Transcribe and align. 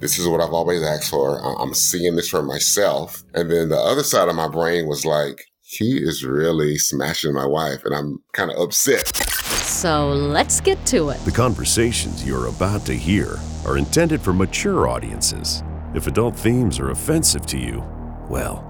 this 0.00 0.18
is 0.18 0.26
what 0.26 0.40
I've 0.40 0.52
always 0.52 0.82
asked 0.82 1.10
for. 1.10 1.38
I'm 1.60 1.74
seeing 1.74 2.16
this 2.16 2.28
for 2.28 2.42
myself. 2.42 3.22
And 3.34 3.50
then 3.50 3.68
the 3.68 3.78
other 3.78 4.02
side 4.02 4.28
of 4.28 4.34
my 4.34 4.48
brain 4.48 4.86
was 4.86 5.04
like, 5.04 5.44
he 5.62 5.98
is 5.98 6.24
really 6.24 6.78
smashing 6.78 7.32
my 7.32 7.46
wife, 7.46 7.84
and 7.84 7.94
I'm 7.94 8.18
kind 8.32 8.50
of 8.50 8.58
upset. 8.58 9.06
So 9.16 10.08
let's 10.08 10.60
get 10.60 10.84
to 10.86 11.10
it. 11.10 11.18
The 11.24 11.30
conversations 11.30 12.26
you're 12.26 12.48
about 12.48 12.84
to 12.86 12.94
hear 12.94 13.38
are 13.64 13.78
intended 13.78 14.20
for 14.20 14.32
mature 14.32 14.88
audiences. 14.88 15.62
If 15.94 16.08
adult 16.08 16.36
themes 16.36 16.80
are 16.80 16.90
offensive 16.90 17.46
to 17.46 17.58
you, 17.58 17.84
well, 18.28 18.69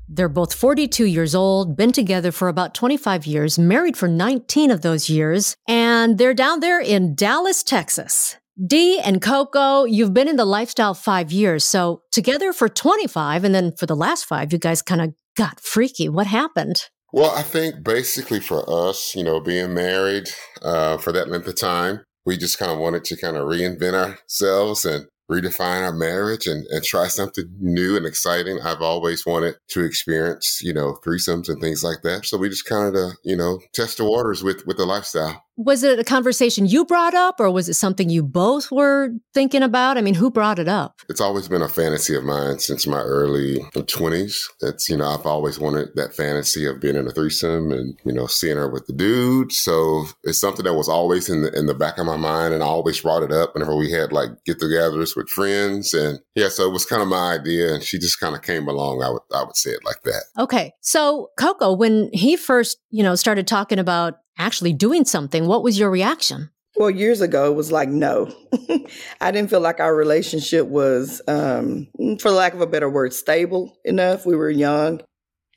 They're 0.13 0.27
both 0.27 0.53
42 0.53 1.05
years 1.05 1.33
old, 1.33 1.77
been 1.77 1.93
together 1.93 2.33
for 2.33 2.49
about 2.49 2.73
25 2.73 3.25
years, 3.25 3.57
married 3.57 3.95
for 3.95 4.09
19 4.09 4.69
of 4.69 4.81
those 4.81 5.09
years, 5.09 5.55
and 5.69 6.17
they're 6.17 6.33
down 6.33 6.59
there 6.59 6.81
in 6.81 7.15
Dallas, 7.15 7.63
Texas. 7.63 8.35
Dee 8.67 8.99
and 8.99 9.21
Coco, 9.21 9.85
you've 9.85 10.13
been 10.13 10.27
in 10.27 10.35
the 10.35 10.43
lifestyle 10.43 10.93
five 10.93 11.31
years, 11.31 11.63
so 11.63 12.01
together 12.11 12.51
for 12.51 12.67
25, 12.67 13.45
and 13.45 13.55
then 13.55 13.71
for 13.77 13.85
the 13.85 13.95
last 13.95 14.25
five, 14.25 14.51
you 14.51 14.59
guys 14.59 14.81
kind 14.81 14.99
of 14.99 15.13
got 15.37 15.61
freaky. 15.61 16.09
What 16.09 16.27
happened? 16.27 16.83
Well, 17.13 17.31
I 17.31 17.41
think 17.41 17.81
basically 17.81 18.41
for 18.41 18.65
us, 18.69 19.15
you 19.15 19.23
know, 19.23 19.39
being 19.39 19.73
married 19.73 20.29
uh, 20.61 20.97
for 20.97 21.13
that 21.13 21.29
length 21.29 21.47
of 21.47 21.55
time, 21.55 22.03
we 22.25 22.35
just 22.35 22.59
kind 22.59 22.71
of 22.71 22.79
wanted 22.79 23.05
to 23.05 23.15
kind 23.15 23.37
of 23.37 23.47
reinvent 23.47 23.93
ourselves 23.93 24.83
and 24.83 25.05
redefine 25.31 25.81
our 25.81 25.93
marriage 25.93 26.45
and, 26.45 26.65
and 26.67 26.83
try 26.83 27.07
something 27.07 27.45
new 27.59 27.95
and 27.95 28.05
exciting. 28.05 28.59
I've 28.61 28.81
always 28.81 29.25
wanted 29.25 29.55
to 29.69 29.83
experience, 29.83 30.61
you 30.61 30.73
know, 30.73 30.97
threesomes 31.05 31.47
and 31.47 31.61
things 31.61 31.83
like 31.83 32.01
that. 32.03 32.25
So 32.25 32.37
we 32.37 32.49
just 32.49 32.65
kind 32.65 32.95
of, 32.95 33.13
you 33.23 33.37
know, 33.37 33.59
test 33.73 33.97
the 33.97 34.05
waters 34.05 34.43
with 34.43 34.65
with 34.67 34.77
the 34.77 34.85
lifestyle. 34.85 35.43
Was 35.63 35.83
it 35.83 35.99
a 35.99 36.03
conversation 36.03 36.65
you 36.65 36.85
brought 36.85 37.13
up, 37.13 37.39
or 37.39 37.51
was 37.51 37.69
it 37.69 37.75
something 37.75 38.09
you 38.09 38.23
both 38.23 38.71
were 38.71 39.09
thinking 39.33 39.61
about? 39.61 39.97
I 39.97 40.01
mean, 40.01 40.15
who 40.15 40.31
brought 40.31 40.57
it 40.57 40.67
up? 40.67 41.01
It's 41.07 41.21
always 41.21 41.47
been 41.47 41.61
a 41.61 41.69
fantasy 41.69 42.15
of 42.15 42.23
mine 42.23 42.57
since 42.59 42.87
my 42.87 43.01
early 43.01 43.59
20s. 43.75 44.47
It's, 44.61 44.89
you 44.89 44.97
know, 44.97 45.05
I've 45.05 45.25
always 45.25 45.59
wanted 45.59 45.89
that 45.95 46.15
fantasy 46.15 46.65
of 46.65 46.81
being 46.81 46.95
in 46.95 47.07
a 47.07 47.11
threesome 47.11 47.71
and, 47.71 47.99
you 48.03 48.11
know, 48.11 48.25
seeing 48.25 48.57
her 48.57 48.69
with 48.69 48.87
the 48.87 48.93
dude. 48.93 49.51
So 49.51 50.05
it's 50.23 50.41
something 50.41 50.65
that 50.65 50.73
was 50.73 50.89
always 50.89 51.29
in 51.29 51.43
the, 51.43 51.57
in 51.57 51.67
the 51.67 51.75
back 51.75 51.99
of 51.99 52.07
my 52.07 52.17
mind. 52.17 52.53
And 52.53 52.63
I 52.63 52.65
always 52.65 52.99
brought 52.99 53.23
it 53.23 53.31
up 53.31 53.53
whenever 53.53 53.75
we 53.75 53.91
had 53.91 54.11
like 54.11 54.29
get 54.45 54.59
togethers 54.59 55.15
with 55.15 55.29
friends. 55.29 55.93
And 55.93 56.19
yeah, 56.33 56.49
so 56.49 56.67
it 56.67 56.73
was 56.73 56.85
kind 56.85 57.03
of 57.03 57.07
my 57.07 57.33
idea. 57.33 57.75
And 57.75 57.83
she 57.83 57.99
just 57.99 58.19
kind 58.19 58.35
of 58.35 58.41
came 58.41 58.67
along. 58.67 59.03
I 59.03 59.11
would, 59.11 59.21
I 59.33 59.43
would 59.43 59.55
say 59.55 59.71
it 59.71 59.85
like 59.85 60.01
that. 60.03 60.23
Okay. 60.39 60.73
So, 60.81 61.29
Coco, 61.37 61.73
when 61.73 62.09
he 62.13 62.35
first, 62.35 62.79
you 62.89 63.03
know, 63.03 63.15
started 63.15 63.45
talking 63.47 63.77
about 63.77 64.15
actually 64.41 64.73
doing 64.73 65.05
something, 65.05 65.47
what 65.47 65.63
was 65.63 65.79
your 65.79 65.89
reaction? 65.89 66.49
Well, 66.75 66.89
years 66.89 67.21
ago, 67.21 67.51
it 67.51 67.55
was 67.55 67.71
like, 67.71 67.89
no. 67.89 68.33
I 69.21 69.31
didn't 69.31 69.49
feel 69.49 69.59
like 69.59 69.79
our 69.79 69.93
relationship 69.93 70.67
was, 70.67 71.21
um, 71.27 71.87
for 72.19 72.31
lack 72.31 72.53
of 72.53 72.61
a 72.61 72.67
better 72.67 72.89
word, 72.89 73.13
stable 73.13 73.77
enough. 73.83 74.25
We 74.25 74.35
were 74.35 74.49
young. 74.49 75.01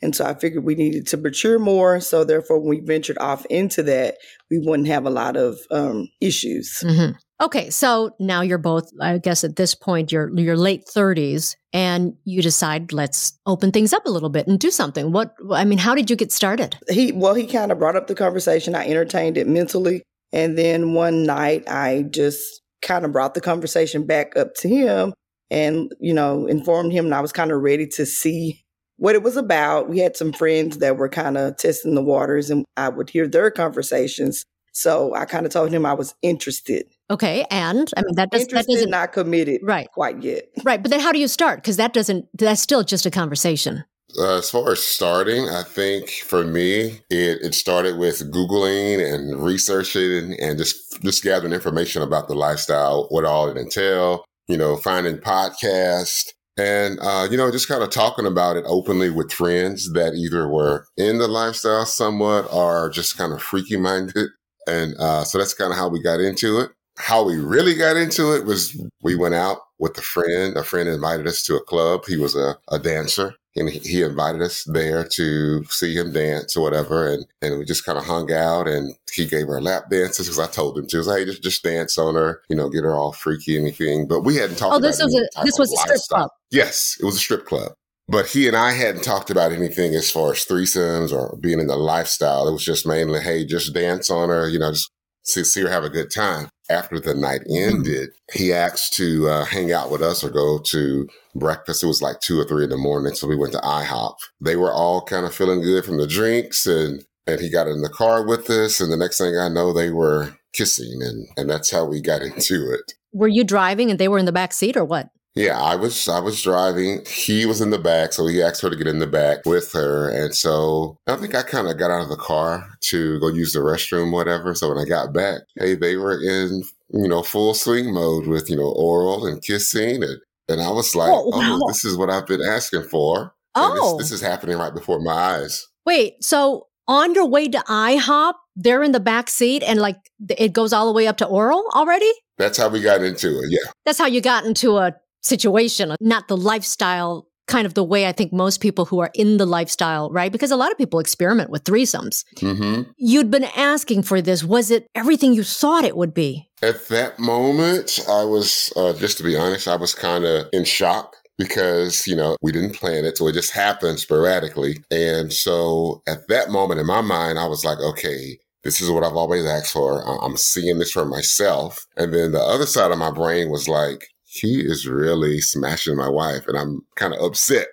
And 0.05 0.15
so 0.15 0.27
I 0.27 0.35
figured 0.35 0.65
we 0.65 0.75
needed 0.75 1.07
to 1.09 1.17
mature 1.17 1.59
more. 1.59 1.99
So 1.99 2.25
therefore, 2.25 2.61
when 2.61 2.69
we 2.69 2.81
ventured 2.81 3.17
off 3.19 3.47
into 3.47 3.83
that, 3.85 4.19
we 4.51 4.59
wouldn't 4.59 4.89
have 4.89 5.07
a 5.07 5.11
lot 5.11 5.37
of 5.37 5.59
um, 5.71 6.09
issues. 6.21 6.81
hmm 6.87 7.13
Okay. 7.43 7.69
So 7.69 8.11
now 8.21 8.43
you're 8.43 8.59
both, 8.59 8.89
I 9.01 9.19
guess 9.19 9.43
at 9.43 9.57
this 9.57 9.75
point, 9.75 10.13
you're, 10.13 10.31
you're 10.39 10.57
late 10.57 10.85
30s 10.87 11.57
and 11.73 12.15
you 12.25 12.41
decide, 12.43 12.93
let's 12.93 13.37
open 13.45 13.73
things 13.73 13.93
up 13.93 14.07
a 14.07 14.11
little 14.11 14.29
bit 14.29 14.47
and 14.47 14.59
do 14.59 14.71
something. 14.71 15.11
What, 15.11 15.35
I 15.51 15.65
mean, 15.65 15.79
how 15.79 15.97
did 15.97 16.09
you 16.09 16.17
get 16.17 16.31
started? 16.31 16.79
He, 16.89 17.11
well, 17.11 17.35
he 17.35 17.47
kind 17.47 17.73
of 17.73 17.79
brought 17.81 17.97
up 17.97 18.07
the 18.07 18.15
conversation. 18.15 18.77
I 18.77 18.87
entertained 18.87 19.37
it 19.37 19.49
mentally. 19.49 20.03
And 20.33 20.57
then 20.57 20.95
one 20.95 21.25
night, 21.25 21.69
I 21.69 22.05
just 22.09 22.63
kind 22.83 23.05
of 23.05 23.11
brought 23.11 23.35
the 23.35 23.41
conversation 23.41 24.07
back 24.07 24.37
up 24.37 24.55
to 24.59 24.69
him 24.69 25.13
and, 25.51 25.91
you 25.99 26.15
know, 26.15 26.47
informed 26.47 26.93
him. 26.93 27.07
And 27.07 27.15
I 27.15 27.21
was 27.21 27.33
kind 27.33 27.51
of 27.51 27.61
ready 27.63 27.89
to 27.97 28.07
see 28.07 28.64
what 29.05 29.15
it 29.15 29.23
was 29.23 29.37
about. 29.37 29.91
We 29.91 29.99
had 29.99 30.17
some 30.17 30.33
friends 30.33 30.79
that 30.79 30.97
were 30.97 31.11
kind 31.11 31.37
of 31.37 31.59
testing 31.59 31.95
the 31.95 32.03
waters 32.03 32.49
and 32.49 32.65
I 32.79 32.89
would 32.89 33.11
hear 33.11 33.29
their 33.29 33.51
conversations. 33.51 34.47
So 34.73 35.15
I 35.15 35.27
kind 35.27 35.45
of 35.45 35.53
told 35.53 35.71
him 35.71 35.85
I 35.85 35.93
was 35.93 36.15
interested. 36.23 36.87
Okay. 37.11 37.45
And 37.51 37.91
I 37.99 38.03
mean, 38.03 38.15
that, 38.15 38.31
does, 38.31 38.41
that 38.41 38.45
interested, 38.47 38.73
doesn't, 38.73 38.91
not 38.91 39.13
committed 39.13 39.61
Right. 39.63 39.89
quite 39.93 40.23
yet. 40.23 40.45
right. 40.65 40.81
But 40.81 40.91
then 40.91 41.01
how 41.01 41.13
do 41.13 41.19
you 41.19 41.29
start? 41.29 41.59
Because 41.59 41.77
that 41.77 41.93
doesn't, 41.93 42.27
that's 42.33 42.63
still 42.63 42.83
just 42.83 43.05
a 43.05 43.11
conversation. 43.11 43.85
Uh, 44.19 44.39
as 44.39 44.49
far 44.49 44.73
as 44.73 44.83
starting, 44.83 45.51
I 45.51 45.65
think 45.65 46.09
for 46.09 46.43
me, 46.43 47.01
it, 47.11 47.43
it 47.43 47.55
started 47.55 47.99
with 47.99 48.33
Googling 48.33 49.05
and 49.05 49.39
researching 49.39 50.35
and 50.41 50.57
just, 50.57 51.03
just 51.03 51.23
gathering 51.23 51.53
information 51.53 52.01
about 52.01 52.29
the 52.29 52.35
lifestyle, 52.35 53.07
what 53.11 53.27
all 53.27 53.51
it 53.51 53.59
entail, 53.59 54.25
you 54.49 54.57
know, 54.57 54.79
finding 54.79 55.19
podcasts 55.19 56.31
and, 56.57 56.99
uh, 57.01 57.27
you 57.31 57.37
know, 57.37 57.51
just 57.51 57.69
kind 57.69 57.83
of 57.83 57.91
talking 57.91 58.27
about 58.27 58.57
it 58.57 58.65
openly 58.67 59.11
with 59.11 59.33
friends 59.33 59.93
that 59.93 60.15
either 60.15 60.49
were 60.49 60.87
in 60.97 61.19
the 61.19 61.29
lifestyle 61.29 61.87
somewhat 61.87 62.47
or 62.53 62.91
just 62.91 63.19
kind 63.19 63.33
of 63.33 63.43
freaky 63.43 63.77
minded. 63.77 64.29
And, 64.67 64.95
uh, 64.99 65.25
so 65.25 65.39
that's 65.39 65.55
kind 65.55 65.73
of 65.73 65.79
how 65.79 65.89
we 65.89 66.01
got 66.03 66.21
into 66.21 66.61
it. 66.61 66.71
How 66.97 67.25
we 67.25 67.37
really 67.37 67.75
got 67.75 67.97
into 67.97 68.35
it 68.35 68.45
was 68.45 68.81
we 69.03 69.17
went 69.17 69.35
out 69.35 69.59
with 69.81 69.99
a 69.99 70.03
friend. 70.03 70.57
A 70.57 70.63
friend 70.63 70.89
invited 70.89 71.27
us 71.27 71.43
to 71.45 71.57
a 71.57 71.65
club. 71.65 72.05
He 72.07 72.17
was 72.17 72.37
a, 72.37 72.57
a 72.69 72.79
dancer 72.79 73.35
and 73.57 73.69
he- 73.71 73.79
he 73.79 74.03
invited 74.03 74.43
us 74.43 74.65
there 74.65 75.05
to 75.05 75.65
see 75.65 75.95
him 75.95 76.13
dance 76.13 76.57
or 76.57 76.63
whatever. 76.63 77.07
And, 77.07 77.25
and 77.43 77.59
we 77.59 77.65
just 77.65 77.85
kind 77.85 77.99
of 77.99 78.05
hung 78.05 78.33
out 78.33 78.67
and 78.67 78.95
he 79.13 79.27
gave 79.27 79.47
her 79.47 79.61
lap 79.61 79.91
dances 79.91 80.27
because 80.27 80.39
I 80.39 80.47
told 80.51 80.77
him 80.79 80.87
to. 80.89 80.97
Was 80.99 81.07
like, 81.07 81.21
hey, 81.21 81.25
just, 81.27 81.43
just 81.43 81.63
dance 81.63 81.97
on 81.99 82.15
her, 82.17 82.43
you 82.49 82.57
know, 82.57 82.69
get 82.69 82.85
her 82.85 82.95
all 82.95 83.13
freaky, 83.13 83.57
and 83.57 83.65
anything. 83.67 84.09
But 84.09 84.23
we 84.23 84.37
hadn't 84.37 84.57
talked 84.57 84.75
Oh, 84.75 84.77
about 84.79 84.87
this 84.89 85.03
was 85.03 85.15
a, 85.15 85.45
this 85.45 85.59
was 85.59 85.73
a 85.73 85.77
strip 85.77 85.91
lifestyle. 85.91 86.19
club. 86.19 86.31
Yes, 86.51 86.97
it 87.01 87.05
was 87.05 87.17
a 87.17 87.19
strip 87.21 87.47
club. 87.47 87.73
But 88.07 88.27
he 88.27 88.47
and 88.49 88.57
I 88.57 88.73
hadn't 88.73 89.03
talked 89.03 89.31
about 89.31 89.51
anything 89.53 89.95
as 89.95 90.11
far 90.11 90.33
as 90.33 90.45
threesomes 90.45 91.11
or 91.13 91.37
being 91.41 91.59
in 91.61 91.69
the 91.69 91.77
lifestyle. 91.77 92.47
It 92.49 92.53
was 92.53 92.65
just 92.65 92.87
mainly, 92.87 93.21
hey, 93.21 93.47
just 93.47 93.73
dance 93.73 94.11
on 94.11 94.29
her, 94.29 94.47
you 94.49 94.59
know, 94.59 94.73
just 94.73 94.91
see, 95.23 95.43
see 95.45 95.63
her 95.63 95.71
have 95.71 95.85
a 95.85 95.89
good 95.91 96.11
time. 96.11 96.49
After 96.71 96.99
the 96.99 97.15
night 97.15 97.43
ended, 97.51 98.11
he 98.33 98.53
asked 98.53 98.95
to 98.95 99.29
uh, 99.29 99.45
hang 99.45 99.73
out 99.73 99.91
with 99.91 100.03
us 100.03 100.25
or 100.25 100.31
go 100.31 100.59
to 100.71 101.09
breakfast. 101.35 101.83
It 101.83 101.89
was 101.89 102.01
like 102.01 102.21
two 102.21 102.41
or 102.41 102.45
three 102.45 102.65
in 102.65 102.71
the 102.71 102.77
morning. 102.77 103.15
So 103.15 103.29
we 103.29 103.37
went 103.37 103.53
to 103.53 103.59
IHOP. 103.59 104.17
They 104.41 104.57
were 104.57 104.73
all 104.73 105.03
kind 105.03 105.27
of 105.27 105.35
feeling 105.35 105.61
good 105.61 105.85
from 105.85 105.99
the 105.99 106.07
drinks 106.07 106.67
and, 106.67 107.05
and 107.27 107.41
he 107.41 107.51
got 107.51 107.69
in 107.69 107.83
the 107.83 107.91
car 107.91 108.27
with 108.27 108.49
us. 108.49 108.81
And 108.81 108.91
the 108.91 108.97
next 108.97 109.19
thing 109.19 109.37
I 109.37 109.49
know, 109.49 109.73
they 109.73 109.91
were 109.91 110.37
kissing 110.53 111.01
and, 111.03 111.27
and 111.37 111.51
that's 111.51 111.71
how 111.71 111.85
we 111.85 112.01
got 112.01 112.23
into 112.23 112.73
it. 112.73 112.95
Were 113.13 113.29
you 113.29 113.45
driving 113.45 113.91
and 113.91 113.99
they 113.99 114.09
were 114.09 114.19
in 114.19 114.27
the 114.27 114.33
back 114.33 114.53
seat 114.53 114.77
or 114.77 114.85
what? 114.85 115.11
Yeah, 115.35 115.61
I 115.61 115.75
was 115.75 116.09
I 116.09 116.21
was 116.21 116.41
driving. 116.43 117.05
He 117.07 117.45
was 117.45 117.61
in 117.61 117.71
the 117.71 117.79
back, 117.79 118.13
so 118.13 118.27
he 118.27 118.41
asked 118.41 118.63
her 118.63 118.71
to 118.71 118.77
get 118.77 118.87
in 118.87 119.01
the 119.01 119.07
back 119.07 119.45
with 119.45 119.73
her. 119.73 120.09
And 120.09 120.35
so 120.35 120.97
I 121.09 121.17
think 121.17 121.35
I 121.35 121.43
kind 121.43 121.67
of 121.69 121.77
got 121.77 121.91
out 121.91 122.05
of 122.05 122.09
the 122.09 122.17
car 122.17 122.69
to 122.83 123.19
go 123.19 123.29
use 123.29 123.53
the 123.53 123.59
restroom, 123.59 124.13
whatever. 124.13 124.55
So 124.55 124.69
when 124.69 124.79
I 124.79 124.89
got 124.89 125.13
back, 125.13 125.43
hey, 125.57 125.75
they 125.75 125.97
were 125.97 126.21
in 126.23 126.63
you 126.93 127.09
know 127.09 127.23
full 127.23 127.55
swing 127.55 127.93
mode 127.93 128.29
with 128.29 128.49
you 128.49 128.57
know 128.57 128.73
oral 128.77 129.27
and 129.27 129.43
kissing, 129.43 130.05
and 130.05 130.21
and 130.49 130.61
I 130.61 130.71
was 130.71 130.95
like, 130.95 131.11
Oh, 131.11 131.31
oh, 131.33 131.59
wow. 131.61 131.67
this 131.67 131.85
is 131.85 131.97
what 131.97 132.11
I've 132.11 132.27
been 132.27 132.43
asking 132.43 132.85
for. 132.85 133.35
Oh, 133.57 133.97
this, 133.99 134.11
this 134.11 134.13
oh. 134.13 134.15
is 134.17 134.21
happening 134.21 134.57
right 134.57 134.75
before 134.75 135.01
my 135.01 135.13
eyes. 135.13 135.67
wait. 135.85 136.23
So 136.23 136.69
on 136.87 137.15
your 137.15 137.27
way 137.27 137.49
to 137.49 137.59
IHOP, 137.59 138.35
they're 138.57 138.83
in 138.83 138.93
the 138.93 139.01
back 139.01 139.29
seat 139.29 139.63
and 139.63 139.81
like 139.81 139.97
it 140.29 140.53
goes 140.53 140.73
all 140.73 140.87
the 140.87 140.93
way 140.93 141.07
up 141.07 141.17
to 141.19 141.27
oral 141.27 141.65
already? 141.75 142.11
That's 142.39 142.59
how 142.59 142.69
we 142.69 142.81
got 142.81 143.03
into 143.03 143.39
it. 143.39 143.47
Yeah. 143.49 143.71
That's 143.85 143.99
how 143.99 144.07
you 144.07 144.21
got 144.21 144.45
into 144.45 144.77
a 144.79 144.95
situation, 145.25 145.95
not 146.01 146.29
the 146.29 146.37
lifestyle 146.37 147.27
kind 147.47 147.67
of 147.67 147.75
the 147.75 147.85
way 147.85 148.07
I 148.07 148.13
think 148.13 148.33
most 148.33 148.61
people 148.61 148.85
who 148.87 149.01
are 149.01 149.11
in 149.15 149.37
the 149.37 149.47
lifestyle, 149.47 150.11
right? 150.11 150.33
Because 150.33 150.51
a 150.51 150.57
lot 150.57 150.73
of 150.73 150.79
people 150.79 150.99
experiment 150.99 151.51
with 151.51 151.65
threesomes. 151.65 152.25
hmm 152.41 152.83
You'd 152.97 153.31
been 153.31 153.45
asking 153.45 154.03
for 154.03 154.23
this. 154.23 154.43
Was 154.43 154.71
it 154.71 154.87
everything 154.95 155.35
you 155.35 155.43
thought 155.45 155.85
it 155.85 155.97
would 155.97 156.15
be? 156.15 156.49
At 156.63 156.89
that 156.89 157.19
moment, 157.19 158.01
I 158.09 158.25
was, 158.25 158.73
uh, 158.77 158.95
just 158.95 159.19
to 159.19 159.25
be 159.25 159.37
honest, 159.37 159.69
I 159.69 159.77
was 159.77 159.95
kind 159.95 160.25
of 160.25 160.47
in 160.53 160.65
shock 160.65 161.17
because, 161.37 162.07
you 162.07 162.17
know, 162.17 162.37
we 162.41 162.53
didn't 162.53 162.77
plan 162.77 163.05
it. 163.05 163.19
So 163.19 163.29
it 163.29 163.33
just 163.33 163.53
happened 163.53 163.99
sporadically. 163.99 164.83
And 164.91 165.33
so 165.33 166.03
at 166.07 166.29
that 166.29 166.51
moment 166.51 166.81
in 166.81 166.87
my 166.87 167.03
mind, 167.03 167.39
I 167.39 167.47
was 167.47 167.65
like, 167.65 167.79
okay, 167.79 168.39
this 168.63 168.81
is 168.81 168.91
what 168.91 169.05
I've 169.05 169.17
always 169.17 169.45
asked 169.45 169.73
for. 169.73 170.01
I'm 170.25 170.39
seeing 170.39 170.79
this 170.79 170.93
for 170.93 171.05
myself. 171.05 171.85
And 171.99 172.15
then 172.15 172.33
the 172.33 172.41
other 172.41 172.65
side 172.65 172.91
of 172.91 172.99
my 172.99 173.11
brain 173.11 173.51
was 173.51 173.69
like, 173.69 174.07
he 174.35 174.61
is 174.61 174.89
really 174.89 175.41
smashing 175.41 175.97
my 175.97 176.09
wife, 176.09 176.49
and 176.49 176.59
I'm 176.59 176.83
kind 176.97 177.15
of 177.15 177.23
upset. 177.23 177.69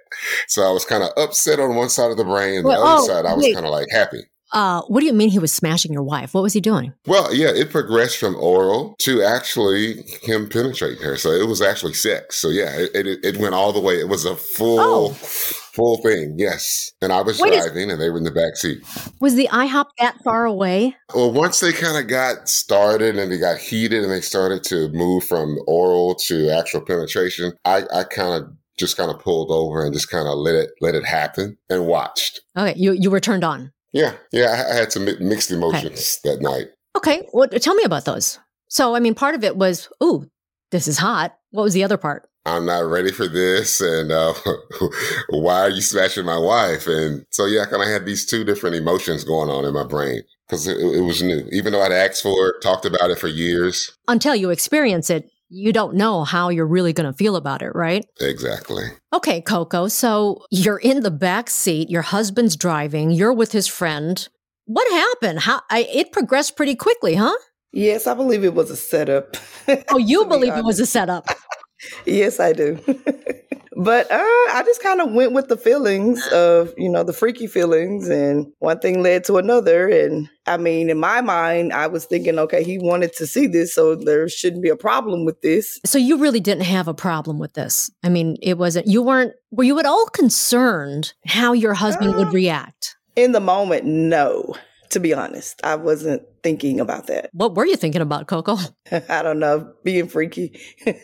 So 0.48 0.64
I 0.64 0.72
was 0.72 0.86
kind 0.86 1.04
of 1.04 1.10
upset 1.18 1.60
on 1.60 1.76
one 1.76 1.90
side 1.90 2.12
of 2.12 2.18
the 2.18 2.24
brain, 2.24 2.58
and 2.60 2.66
Well, 2.66 2.80
the 2.80 2.86
other 2.86 3.02
oh, 3.02 3.08
side 3.08 3.26
I 3.26 3.34
was 3.34 3.52
kind 3.54 3.66
of 3.66 3.72
like 3.72 3.88
happy. 3.90 4.22
Uh, 4.54 4.82
what 4.84 5.00
do 5.00 5.06
you 5.06 5.14
mean 5.14 5.30
he 5.30 5.40
was 5.40 5.52
smashing 5.54 5.94
your 5.94 6.04
wife? 6.04 6.34
What 6.34 6.42
was 6.44 6.54
he 6.54 6.60
doing? 6.62 6.94
Well, 7.08 7.34
yeah, 7.34 7.50
it 7.50 7.70
progressed 7.72 8.18
from 8.18 8.36
oral 8.36 8.96
to 9.00 9.24
actually 9.24 10.04
him 10.24 10.50
penetrating 10.50 11.02
her. 11.04 11.16
So 11.18 11.30
it 11.32 11.48
was 11.48 11.62
actually 11.62 11.94
sex. 11.94 12.38
So 12.38 12.50
yeah, 12.50 12.76
it, 12.78 13.08
it, 13.08 13.20
it 13.24 13.38
went 13.38 13.56
all 13.56 13.72
the 13.72 13.80
way. 13.80 14.00
It 14.00 14.10
was 14.10 14.26
a 14.26 14.36
full, 14.36 14.80
Oh. 14.80 15.10
full 15.12 15.98
thing. 15.98 16.36
Yes. 16.38 16.92
And 17.02 17.14
I 17.14 17.22
was 17.22 17.40
Wait, 17.40 17.54
is- 17.54 17.64
driving 17.66 17.90
and 17.92 18.02
they 18.02 18.10
were 18.10 18.18
in 18.18 18.24
the 18.26 18.32
back 18.32 18.58
seat. 18.58 18.82
Was 19.22 19.36
the 19.36 19.48
IHOP 19.52 19.86
that 20.00 20.18
far 20.24 20.46
away? 20.46 20.96
Well, 21.16 21.32
once 21.32 21.60
they 21.62 21.72
kind 21.72 21.98
of 21.98 22.10
got 22.10 22.50
started 22.50 23.18
and 23.18 23.32
they 23.32 23.38
got 23.38 23.58
heated 23.58 24.04
and 24.04 24.12
they 24.12 24.22
started 24.22 24.64
to 24.66 24.90
move 24.90 25.24
from 25.24 25.58
oral 25.68 26.16
to 26.28 26.50
actual 26.50 26.82
penetration, 26.82 27.54
I, 27.64 27.84
I 27.94 28.04
kind 28.04 28.44
of 28.44 28.50
just 28.78 28.98
kind 28.98 29.12
of 29.12 29.20
pulled 29.20 29.52
over 29.52 29.86
and 29.86 29.94
just 29.94 30.10
kind 30.10 30.28
of 30.28 30.38
let 30.38 30.56
it, 30.56 30.72
let 30.82 30.96
it 30.96 31.06
happen 31.06 31.58
and 31.70 31.86
watched. 31.88 32.42
Okay, 32.58 32.74
you 32.78 32.94
you 32.94 33.10
were 33.12 33.20
turned 33.20 33.44
on. 33.44 33.72
Yeah. 33.94 34.14
Yeah. 34.32 34.66
I, 34.68 34.72
I 34.72 34.76
had 34.76 34.92
some 34.92 35.06
mixed 35.06 35.52
emotions 35.52 36.20
that 36.24 36.42
night. 36.42 36.68
Okay, 36.96 37.28
well, 37.34 37.48
Tell 37.48 37.76
me 37.76 37.84
about 37.84 38.06
those. 38.06 38.40
So, 38.68 38.96
I 38.96 39.00
mean, 39.00 39.16
part 39.16 39.36
of 39.36 39.44
it 39.44 39.58
was, 39.58 39.90
ooh, 40.04 40.30
this 40.72 40.88
is 40.88 40.98
hot. 40.98 41.38
What 41.52 41.64
was 41.64 41.74
the 41.74 41.84
other 41.84 41.98
part? 41.98 42.28
I'm 42.46 42.66
not 42.66 42.86
ready 42.86 43.12
for 43.12 43.28
this. 43.28 43.82
And 43.82 44.12
uh, 44.12 44.34
why 45.30 45.62
are 45.62 45.70
you 45.70 45.82
smashing 45.82 46.26
my 46.26 46.38
wife? 46.38 46.88
And 46.88 47.26
so, 47.32 47.46
yeah, 47.46 47.62
I 47.62 47.66
kind 47.66 47.84
of 47.84 47.88
had 47.88 48.06
these 48.06 48.26
two 48.26 48.44
different 48.44 48.76
emotions 48.76 49.24
going 49.24 49.50
on 49.50 49.66
in 49.66 49.74
my 49.74 49.84
brain 49.84 50.22
because 50.48 50.68
it, 50.68 50.78
it 50.78 51.02
was 51.02 51.22
new. 51.22 51.48
Even 51.52 51.74
though 51.74 51.82
I'd 51.82 51.92
asked 51.92 52.24
for 52.24 52.50
it, 52.50 52.62
talked 52.62 52.86
about 52.86 53.12
it 53.12 53.20
for 53.20 53.28
years. 53.28 53.92
Until 54.08 54.36
you 54.36 54.50
experience 54.50 55.10
it, 55.10 55.31
you 55.54 55.74
don't 55.74 55.96
know 55.96 56.24
how 56.24 56.48
you're 56.48 56.66
really 56.66 56.94
going 56.94 57.12
to 57.12 57.18
feel 57.18 57.36
about 57.36 57.62
it, 57.62 57.72
right? 57.76 58.06
Exactly. 58.22 58.86
Okay, 59.14 59.42
Coco. 59.42 59.90
So 59.90 60.46
you're 60.50 60.78
in 60.80 61.02
the 61.02 61.12
back 61.12 61.50
seat. 61.50 61.90
Your 61.90 62.04
husband's 62.04 62.56
driving. 62.56 63.12
You're 63.12 63.34
with 63.34 63.52
his 63.52 63.68
friend. 63.68 64.28
What 64.66 64.90
happened? 64.92 65.42
How 65.42 65.62
I, 65.70 65.80
it 65.94 66.14
progressed 66.14 66.56
pretty 66.56 66.76
quickly, 66.76 67.16
huh? 67.16 67.36
Yes, 67.74 68.08
I 68.08 68.14
believe 68.14 68.46
it 68.46 68.54
was 68.54 68.72
a 68.72 68.78
setup. 68.78 69.36
Oh, 69.90 69.98
you 69.98 70.24
To 70.24 70.26
be 70.26 70.30
believe 70.30 70.54
it 70.58 70.66
was 70.66 70.80
a 70.80 70.86
setup. 70.86 71.28
Yes, 72.06 72.40
I 72.40 72.54
do. 72.54 72.80
but 73.84 74.12
uh, 74.12 74.16
I 74.18 74.64
just 74.66 74.82
kind 74.84 75.02
of 75.02 75.12
went 75.12 75.34
with 75.34 75.48
the 75.48 75.58
feelings 75.58 76.26
of, 76.28 76.74
you 76.78 76.90
know, 76.90 77.04
the 77.04 77.14
freaky 77.14 77.48
feelings, 77.48 78.10
and 78.10 78.52
one 78.60 78.80
thing 78.80 79.02
led 79.02 79.24
to 79.26 79.38
another. 79.38 79.88
And 79.88 80.30
I 80.46 80.58
mean, 80.58 80.90
in 80.90 81.00
my 81.00 81.22
mind, 81.22 81.74
I 81.74 81.88
was 81.88 82.06
thinking, 82.06 82.38
okay, 82.40 82.64
he 82.64 82.78
wanted 82.78 83.14
to 83.14 83.26
see 83.26 83.48
this, 83.48 83.74
so 83.74 83.96
there 83.96 84.28
shouldn't 84.30 84.64
be 84.64 84.70
a 84.70 84.76
problem 84.76 85.26
with 85.26 85.42
this. 85.42 85.80
So 85.86 85.98
you 85.98 86.18
really 86.18 86.40
didn't 86.40 86.66
have 86.66 86.88
a 86.88 86.94
problem 86.94 87.40
with 87.40 87.54
this. 87.54 87.90
I 88.04 88.10
mean, 88.10 88.38
it 88.42 88.58
wasn't. 88.58 88.88
You 88.88 89.02
weren't. 89.02 89.34
Were 89.52 89.64
you 89.64 89.80
at 89.80 89.86
all 89.86 90.06
concerned 90.08 91.14
how 91.26 91.54
your 91.54 91.74
husband 91.74 92.16
would 92.16 92.28
Uh, 92.28 92.32
react? 92.32 92.96
In 93.16 93.34
the 93.34 93.42
moment, 93.42 93.86
no. 93.86 94.56
To 94.92 95.00
be 95.00 95.14
honest, 95.14 95.62
I 95.64 95.76
wasn't 95.76 96.24
thinking 96.44 96.80
about 96.80 97.08
that. 97.08 97.30
What 97.34 97.56
were 97.56 97.66
you 97.66 97.76
thinking 97.76 98.02
about, 98.02 98.28
Coco? 98.28 98.58
I 99.10 99.22
don't 99.22 99.40
know, 99.40 99.72
being 99.84 100.08
freaky. 100.08 100.60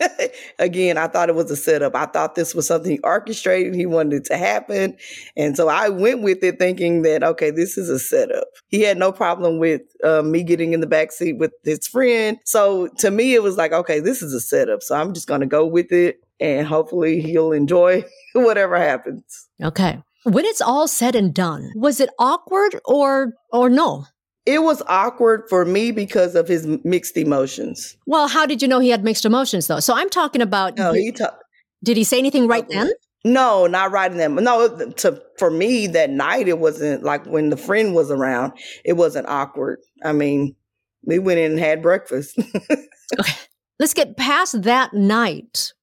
Again, 0.60 0.98
I 0.98 1.08
thought 1.08 1.30
it 1.30 1.36
was 1.36 1.50
a 1.52 1.56
setup. 1.56 1.96
I 1.96 2.06
thought 2.06 2.36
this 2.36 2.54
was 2.54 2.68
something 2.68 2.92
he 2.92 3.00
orchestrated. 3.00 3.76
He 3.76 3.86
wanted 3.86 4.24
it 4.24 4.26
to 4.26 4.38
happen. 4.38 4.98
And 5.36 5.56
so 5.56 5.70
I 5.70 5.90
went 5.90 6.22
with 6.22 6.44
it 6.44 6.60
thinking 6.60 7.04
that, 7.04 7.24
okay, 7.24 7.52
this 7.52 7.78
is 7.78 7.90
a 7.90 8.00
setup. 8.00 8.48
He 8.68 8.82
had 8.82 8.98
no 8.98 9.12
problem 9.12 9.60
with 9.60 9.82
uh, 10.04 10.22
me 10.22 10.44
getting 10.44 10.74
in 10.74 10.82
the 10.82 10.88
back 10.88 11.12
seat 11.12 11.38
with 11.38 11.54
his 11.64 11.88
friend. 11.88 12.38
So 12.46 12.88
to 12.98 13.12
me, 13.12 13.36
it 13.36 13.44
was 13.44 13.58
like, 13.58 13.72
okay, 13.72 14.00
this 14.00 14.22
is 14.22 14.34
a 14.34 14.42
setup. 14.42 14.84
So 14.84 14.96
I'm 14.96 15.14
just 15.14 15.28
going 15.28 15.42
to 15.42 15.48
go 15.48 15.66
with 15.66 15.92
it 15.92 16.20
and 16.40 16.68
hopefully 16.68 17.22
he'll 17.22 17.52
enjoy 17.52 18.04
whatever 18.34 18.78
happens. 18.78 19.48
Okay. 19.62 20.02
When 20.28 20.44
it's 20.44 20.60
all 20.62 20.90
said 20.90 21.16
and 21.16 21.34
done, 21.34 21.72
was 21.76 22.02
it 22.02 22.10
awkward 22.20 22.80
or 22.84 23.34
or 23.52 23.70
no? 23.70 24.06
It 24.46 24.62
was 24.62 24.82
awkward 24.88 25.44
for 25.50 25.64
me 25.64 25.92
because 25.92 26.36
of 26.36 26.48
his 26.50 26.68
mixed 26.84 27.16
emotions. 27.16 27.98
Well, 28.06 28.28
how 28.28 28.46
did 28.46 28.62
you 28.62 28.68
know 28.68 28.80
he 28.80 28.90
had 28.90 29.06
mixed 29.06 29.24
emotions 29.24 29.68
though? 29.68 29.80
So 29.80 29.94
I'm 29.96 30.10
talking 30.10 30.42
about. 30.42 30.78
No, 30.78 30.92
he 30.92 31.14
ta- 31.14 31.38
did 31.84 31.96
he 31.96 32.04
say 32.04 32.18
anything 32.18 32.48
right 32.48 32.68
then? 32.68 32.92
No, 33.24 33.68
not 33.68 33.92
writing 33.92 34.18
them. 34.18 34.36
No, 34.36 34.68
to 34.98 35.22
for 35.38 35.50
me 35.50 35.88
that 35.88 36.10
night 36.10 36.50
it 36.50 36.60
wasn't 36.60 37.04
like 37.04 37.26
when 37.26 37.50
the 37.50 37.58
friend 37.58 37.96
was 37.96 38.12
around. 38.12 38.52
It 38.84 38.94
wasn't 38.94 39.28
awkward. 39.28 39.80
I 40.04 40.12
mean, 40.12 40.56
we 41.04 41.20
went 41.20 41.40
in 41.40 41.52
and 41.52 41.60
had 41.60 41.82
breakfast. 41.82 42.38
okay. 43.20 43.34
Let's 43.80 43.94
get 43.94 44.18
past 44.18 44.64
that 44.64 44.94
night. 44.94 45.74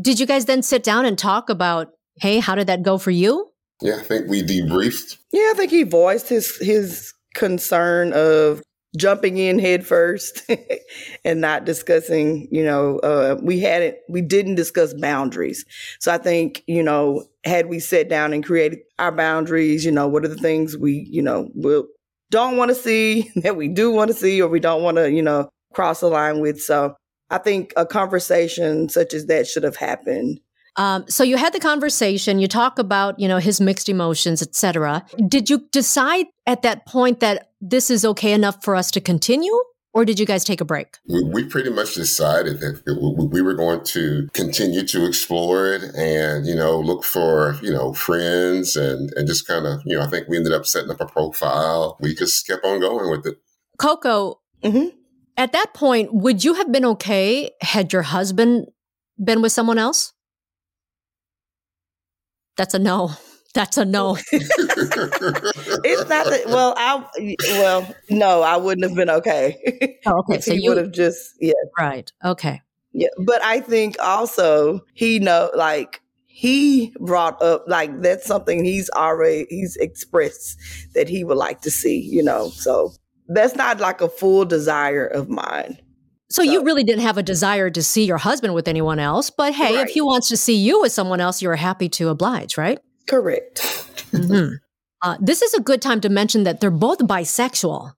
Did 0.00 0.20
you 0.20 0.26
guys 0.26 0.44
then 0.44 0.62
sit 0.62 0.84
down 0.84 1.04
and 1.04 1.18
talk 1.18 1.50
about, 1.50 1.88
hey, 2.20 2.38
how 2.38 2.54
did 2.54 2.68
that 2.68 2.82
go 2.82 2.98
for 2.98 3.10
you? 3.10 3.50
Yeah, 3.82 3.96
I 3.96 4.02
think 4.02 4.28
we 4.28 4.42
debriefed. 4.42 5.18
yeah, 5.32 5.50
I 5.50 5.54
think 5.56 5.70
he 5.70 5.84
voiced 5.84 6.28
his 6.28 6.56
his 6.58 7.12
concern 7.34 8.12
of 8.12 8.62
jumping 8.96 9.36
in 9.38 9.58
head 9.58 9.86
first 9.86 10.42
and 11.24 11.40
not 11.40 11.64
discussing. 11.64 12.48
You 12.50 12.64
know, 12.64 12.98
uh, 12.98 13.36
we 13.42 13.60
hadn't 13.60 13.96
we 14.08 14.22
didn't 14.22 14.56
discuss 14.56 14.94
boundaries. 14.94 15.64
So 16.00 16.12
I 16.12 16.18
think 16.18 16.64
you 16.66 16.82
know, 16.82 17.24
had 17.44 17.66
we 17.66 17.78
sat 17.78 18.08
down 18.08 18.32
and 18.32 18.44
created 18.44 18.80
our 18.98 19.12
boundaries, 19.12 19.84
you 19.84 19.92
know, 19.92 20.08
what 20.08 20.24
are 20.24 20.28
the 20.28 20.36
things 20.36 20.76
we 20.76 21.06
you 21.10 21.22
know 21.22 21.48
will 21.54 21.86
don't 22.30 22.56
want 22.56 22.70
to 22.70 22.74
see 22.74 23.30
that 23.36 23.56
we 23.56 23.68
do 23.68 23.90
want 23.90 24.08
to 24.08 24.16
see 24.16 24.42
or 24.42 24.48
we 24.48 24.60
don't 24.60 24.82
want 24.82 24.96
to 24.96 25.10
you 25.10 25.22
know 25.22 25.48
cross 25.72 26.00
the 26.00 26.08
line 26.08 26.40
with. 26.40 26.60
So 26.60 26.96
I 27.30 27.38
think 27.38 27.72
a 27.76 27.84
conversation 27.84 28.88
such 28.88 29.14
as 29.14 29.26
that 29.26 29.46
should 29.46 29.62
have 29.62 29.76
happened. 29.76 30.40
Um, 30.78 31.04
so 31.08 31.24
you 31.24 31.36
had 31.36 31.52
the 31.52 31.60
conversation. 31.60 32.38
You 32.38 32.48
talk 32.48 32.78
about, 32.78 33.18
you 33.18 33.26
know, 33.28 33.38
his 33.38 33.60
mixed 33.60 33.88
emotions, 33.88 34.40
etc. 34.42 35.04
Did 35.28 35.50
you 35.50 35.66
decide 35.72 36.26
at 36.46 36.62
that 36.62 36.86
point 36.86 37.20
that 37.20 37.50
this 37.60 37.90
is 37.90 38.04
okay 38.04 38.32
enough 38.32 38.62
for 38.64 38.76
us 38.76 38.90
to 38.92 39.00
continue, 39.00 39.52
or 39.92 40.04
did 40.04 40.20
you 40.20 40.24
guys 40.26 40.44
take 40.44 40.60
a 40.60 40.64
break? 40.64 40.96
We, 41.08 41.24
we 41.24 41.44
pretty 41.44 41.70
much 41.70 41.94
decided 41.94 42.60
that 42.60 42.82
we- 42.86 43.26
we 43.26 43.42
were 43.42 43.54
going 43.54 43.82
to 43.86 44.28
continue 44.32 44.84
to 44.86 45.04
explore 45.06 45.66
it 45.74 45.82
and, 45.96 46.46
you 46.46 46.54
know, 46.54 46.78
look 46.78 47.02
for, 47.04 47.56
you 47.60 47.72
know, 47.72 47.92
friends 47.92 48.76
and, 48.76 49.12
and 49.16 49.26
just 49.26 49.46
kind 49.48 49.66
of, 49.66 49.80
you 49.84 49.96
know, 49.98 50.04
I 50.04 50.06
think 50.06 50.28
we 50.28 50.36
ended 50.36 50.52
up 50.52 50.64
setting 50.66 50.90
up 50.90 51.00
a 51.00 51.06
profile. 51.06 51.96
We 52.00 52.14
just 52.14 52.46
kept 52.46 52.64
on 52.64 52.78
going 52.80 53.10
with 53.10 53.26
it. 53.26 53.38
Coco, 53.78 54.40
Mhm. 54.62 54.92
at 55.36 55.50
that 55.52 55.74
point, 55.74 56.14
would 56.14 56.44
you 56.44 56.54
have 56.54 56.70
been 56.70 56.84
okay 56.84 57.50
had 57.62 57.92
your 57.92 58.02
husband 58.02 58.66
been 59.22 59.42
with 59.42 59.50
someone 59.52 59.78
else? 59.78 60.12
That's 62.58 62.74
a 62.74 62.78
no. 62.80 63.12
That's 63.54 63.78
a 63.78 63.84
no. 63.84 64.18
It's 64.32 66.08
not 66.08 66.26
that. 66.26 66.42
Well, 66.46 66.74
I 66.76 67.36
well 67.52 67.94
no, 68.10 68.42
I 68.42 68.56
wouldn't 68.56 68.84
have 68.84 68.96
been 68.96 69.08
okay. 69.08 69.98
Oh, 70.04 70.18
okay. 70.28 70.40
So 70.42 70.52
he 70.52 70.62
you 70.62 70.70
would 70.70 70.78
have 70.78 70.92
just 70.92 71.34
yeah 71.40 71.52
right. 71.78 72.12
Okay. 72.24 72.60
yeah. 72.92 73.08
But 73.24 73.42
I 73.42 73.60
think 73.60 73.96
also 74.02 74.80
he 74.92 75.20
know 75.20 75.50
like 75.54 76.00
he 76.26 76.92
brought 77.00 77.40
up 77.40 77.64
like 77.68 78.02
that's 78.02 78.26
something 78.26 78.64
he's 78.64 78.90
already 78.90 79.46
he's 79.48 79.76
expressed 79.76 80.58
that 80.94 81.08
he 81.08 81.22
would 81.22 81.38
like 81.38 81.60
to 81.62 81.70
see. 81.70 82.00
You 82.00 82.24
know, 82.24 82.50
so 82.50 82.92
that's 83.28 83.54
not 83.54 83.78
like 83.78 84.00
a 84.00 84.08
full 84.08 84.44
desire 84.44 85.06
of 85.06 85.28
mine. 85.28 85.78
So 86.30 86.42
you 86.42 86.62
really 86.62 86.84
didn't 86.84 87.02
have 87.02 87.16
a 87.16 87.22
desire 87.22 87.70
to 87.70 87.82
see 87.82 88.04
your 88.04 88.18
husband 88.18 88.54
with 88.54 88.68
anyone 88.68 88.98
else, 88.98 89.30
but 89.30 89.54
hey, 89.54 89.80
if 89.80 89.88
he 89.88 90.00
wants 90.02 90.28
to 90.28 90.36
see 90.36 90.56
you 90.56 90.80
with 90.82 90.92
someone 90.92 91.20
else, 91.20 91.40
you're 91.40 91.56
happy 91.56 91.88
to 91.90 92.08
oblige, 92.10 92.58
right? 92.58 92.78
Correct. 93.06 93.60
hmm 94.12 94.48
Uh, 95.00 95.16
this 95.20 95.42
is 95.42 95.54
a 95.54 95.60
good 95.60 95.80
time 95.80 96.00
to 96.00 96.08
mention 96.08 96.42
that 96.42 96.60
they're 96.60 96.72
both 96.72 96.98
bisexual. 96.98 97.92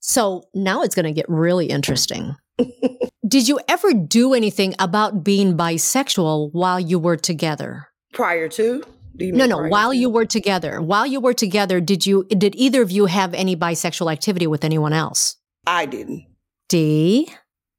So 0.00 0.44
now 0.54 0.82
it's 0.82 0.94
going 0.94 1.06
to 1.06 1.12
get 1.12 1.24
really 1.26 1.64
interesting. 1.66 2.36
Did 3.26 3.48
you 3.48 3.58
ever 3.68 3.94
do 3.94 4.34
anything 4.34 4.74
about 4.78 5.24
being 5.24 5.56
bisexual 5.56 6.50
while 6.52 6.78
you 6.78 6.98
were 6.98 7.16
together? 7.16 7.88
Prior 8.12 8.48
to 8.50 8.82
No, 9.18 9.46
no. 9.46 9.62
While 9.68 9.92
to? 9.92 9.96
you 9.96 10.10
were 10.10 10.26
together, 10.26 10.82
while 10.82 11.06
you 11.06 11.20
were 11.20 11.32
together, 11.32 11.80
did 11.80 12.04
you 12.04 12.24
did 12.24 12.54
either 12.56 12.82
of 12.82 12.90
you 12.90 13.06
have 13.06 13.32
any 13.32 13.56
bisexual 13.56 14.12
activity 14.12 14.46
with 14.46 14.62
anyone 14.62 14.92
else? 14.92 15.36
I 15.66 15.86
didn't. 15.86 16.26
Dee. 16.68 17.32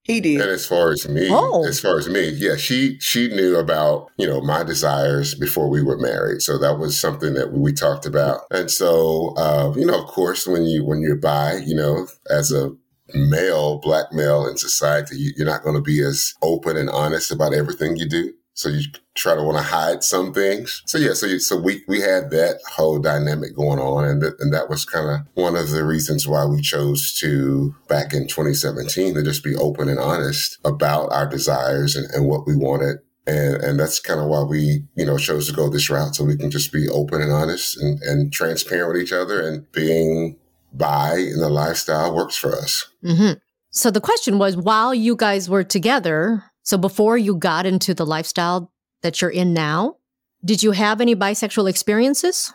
He 0.03 0.19
did. 0.19 0.41
And 0.41 0.49
as 0.49 0.65
far 0.65 0.91
as 0.91 1.07
me, 1.07 1.29
Oh. 1.31 1.65
as 1.65 1.79
far 1.79 1.97
as 1.97 2.09
me, 2.09 2.27
yeah, 2.29 2.57
she 2.57 2.97
she 2.99 3.29
knew 3.29 3.55
about 3.55 4.09
you 4.17 4.27
know 4.27 4.41
my 4.41 4.61
desires 4.63 5.33
before 5.33 5.69
we 5.69 5.81
were 5.81 5.97
married, 5.97 6.41
so 6.41 6.57
that 6.57 6.77
was 6.77 6.99
something 6.99 7.33
that 7.35 7.53
we 7.53 7.71
talked 7.71 8.05
about. 8.05 8.41
And 8.51 8.69
so, 8.69 9.33
uh, 9.37 9.73
you 9.77 9.85
know, 9.85 10.01
of 10.01 10.07
course, 10.07 10.45
when 10.45 10.65
you 10.65 10.83
when 10.83 11.01
you're 11.01 11.15
bi, 11.15 11.55
you 11.65 11.73
know, 11.75 12.07
as 12.29 12.51
a 12.51 12.71
male, 13.13 13.79
black 13.79 14.11
male 14.11 14.45
in 14.45 14.57
society, 14.57 15.15
you, 15.17 15.31
you're 15.37 15.45
not 15.47 15.63
going 15.63 15.75
to 15.75 15.81
be 15.81 16.01
as 16.01 16.33
open 16.41 16.75
and 16.75 16.89
honest 16.89 17.31
about 17.31 17.53
everything 17.53 17.95
you 17.95 18.07
do. 18.09 18.33
So 18.55 18.69
you 18.69 18.83
try 19.15 19.35
to 19.35 19.43
want 19.43 19.57
to 19.57 19.63
hide 19.63 20.03
some 20.03 20.33
things. 20.33 20.83
So 20.85 20.97
yeah, 20.97 21.13
so 21.13 21.25
you, 21.25 21.39
so 21.39 21.57
we 21.57 21.83
we 21.87 22.01
had 22.01 22.29
that 22.31 22.59
whole 22.75 22.99
dynamic 22.99 23.55
going 23.55 23.79
on, 23.79 24.05
and 24.05 24.21
th- 24.21 24.33
and 24.39 24.53
that 24.53 24.69
was 24.69 24.85
kind 24.85 25.09
of 25.09 25.27
one 25.33 25.55
of 25.55 25.71
the 25.71 25.83
reasons 25.83 26.27
why 26.27 26.45
we 26.45 26.61
chose 26.61 27.13
to 27.19 27.75
back 27.87 28.13
in 28.13 28.27
2017 28.27 29.15
to 29.15 29.23
just 29.23 29.43
be 29.43 29.55
open 29.55 29.89
and 29.89 29.99
honest 29.99 30.59
about 30.63 31.11
our 31.11 31.27
desires 31.27 31.95
and, 31.95 32.09
and 32.11 32.27
what 32.27 32.45
we 32.45 32.55
wanted. 32.55 32.97
And, 33.25 33.63
and 33.63 33.79
that's 33.79 34.01
kind 34.01 34.19
of 34.19 34.27
why 34.27 34.43
we, 34.43 34.83
you 34.95 35.05
know, 35.05 35.17
chose 35.17 35.47
to 35.47 35.55
go 35.55 35.69
this 35.69 35.89
route 35.89 36.13
so 36.13 36.25
we 36.25 36.35
can 36.35 36.51
just 36.51 36.73
be 36.73 36.89
open 36.89 37.21
and 37.21 37.31
honest 37.31 37.81
and, 37.81 38.01
and 38.01 38.33
transparent 38.33 38.91
with 38.91 39.01
each 39.01 39.13
other 39.13 39.47
and 39.47 39.71
being 39.71 40.37
bi 40.73 41.15
in 41.15 41.39
the 41.39 41.49
lifestyle 41.49 42.13
works 42.13 42.35
for 42.35 42.53
us. 42.53 42.85
Mm-hmm. 43.01 43.39
So 43.69 43.91
the 43.91 44.01
question 44.01 44.37
was 44.37 44.57
while 44.57 44.93
you 44.93 45.15
guys 45.15 45.49
were 45.49 45.63
together, 45.63 46.43
so 46.63 46.77
before 46.77 47.17
you 47.17 47.35
got 47.35 47.65
into 47.65 47.93
the 47.93 48.05
lifestyle 48.05 48.71
that 49.01 49.21
you're 49.21 49.29
in 49.29 49.53
now, 49.53 49.97
did 50.43 50.63
you 50.63 50.71
have 50.71 51.01
any 51.01 51.15
bisexual 51.15 51.69
experiences? 51.69 52.53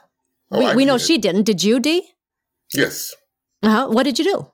Oh, 0.50 0.58
we 0.58 0.76
we 0.76 0.84
know 0.84 0.98
she 0.98 1.18
didn't. 1.18 1.44
Did 1.44 1.62
you, 1.62 1.78
Dee? 1.78 2.10
Yes. 2.72 3.14
Uh-huh. 3.62 3.88
What 3.88 4.04
did 4.04 4.18
you 4.18 4.24
do? 4.24 4.46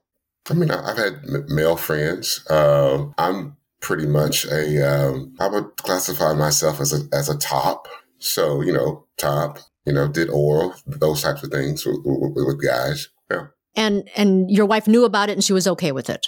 I 0.50 0.54
mean, 0.54 0.70
I've 0.70 0.96
had 0.96 1.20
m- 1.26 1.46
male 1.48 1.76
friends. 1.76 2.44
Uh, 2.50 3.06
I'm 3.16 3.56
pretty 3.80 4.06
much 4.06 4.44
a. 4.46 4.82
Um, 4.82 5.34
I 5.40 5.48
would 5.48 5.76
classify 5.76 6.34
myself 6.34 6.80
as 6.80 6.92
a 6.92 7.14
as 7.14 7.28
a 7.28 7.38
top. 7.38 7.86
So 8.18 8.60
you 8.60 8.72
know, 8.72 9.06
top. 9.16 9.58
You 9.86 9.92
know, 9.92 10.08
did 10.08 10.30
oral 10.30 10.74
those 10.86 11.22
types 11.22 11.42
of 11.42 11.50
things 11.50 11.84
with, 11.84 11.98
with, 12.04 12.46
with 12.46 12.64
guys. 12.64 13.08
Yeah. 13.30 13.46
And 13.76 14.08
and 14.16 14.50
your 14.50 14.66
wife 14.66 14.88
knew 14.88 15.04
about 15.04 15.28
it 15.28 15.32
and 15.32 15.44
she 15.44 15.52
was 15.52 15.66
okay 15.66 15.92
with 15.92 16.08
it. 16.08 16.26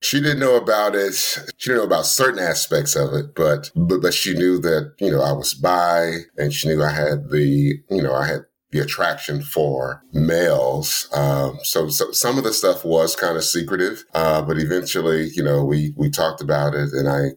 She 0.00 0.20
didn't 0.20 0.38
know 0.38 0.56
about 0.56 0.94
it. 0.94 1.14
She 1.56 1.70
didn't 1.70 1.78
know 1.78 1.86
about 1.86 2.06
certain 2.06 2.38
aspects 2.38 2.94
of 2.94 3.12
it, 3.14 3.34
but 3.34 3.70
but 3.74 4.00
but 4.00 4.14
she 4.14 4.34
knew 4.34 4.58
that 4.60 4.94
you 5.00 5.10
know 5.10 5.22
I 5.22 5.32
was 5.32 5.54
bi, 5.54 6.18
and 6.36 6.52
she 6.52 6.68
knew 6.68 6.82
I 6.82 6.92
had 6.92 7.30
the 7.30 7.78
you 7.90 8.02
know 8.02 8.14
I 8.14 8.26
had 8.26 8.40
the 8.70 8.80
attraction 8.80 9.42
for 9.42 10.02
males. 10.12 11.08
Um, 11.12 11.58
so 11.62 11.88
so 11.88 12.12
some 12.12 12.38
of 12.38 12.44
the 12.44 12.52
stuff 12.52 12.84
was 12.84 13.16
kind 13.16 13.36
of 13.36 13.44
secretive, 13.44 14.04
uh, 14.14 14.42
but 14.42 14.58
eventually 14.58 15.30
you 15.34 15.42
know 15.42 15.64
we 15.64 15.94
we 15.96 16.10
talked 16.10 16.40
about 16.40 16.74
it, 16.74 16.92
and 16.92 17.08
I 17.08 17.30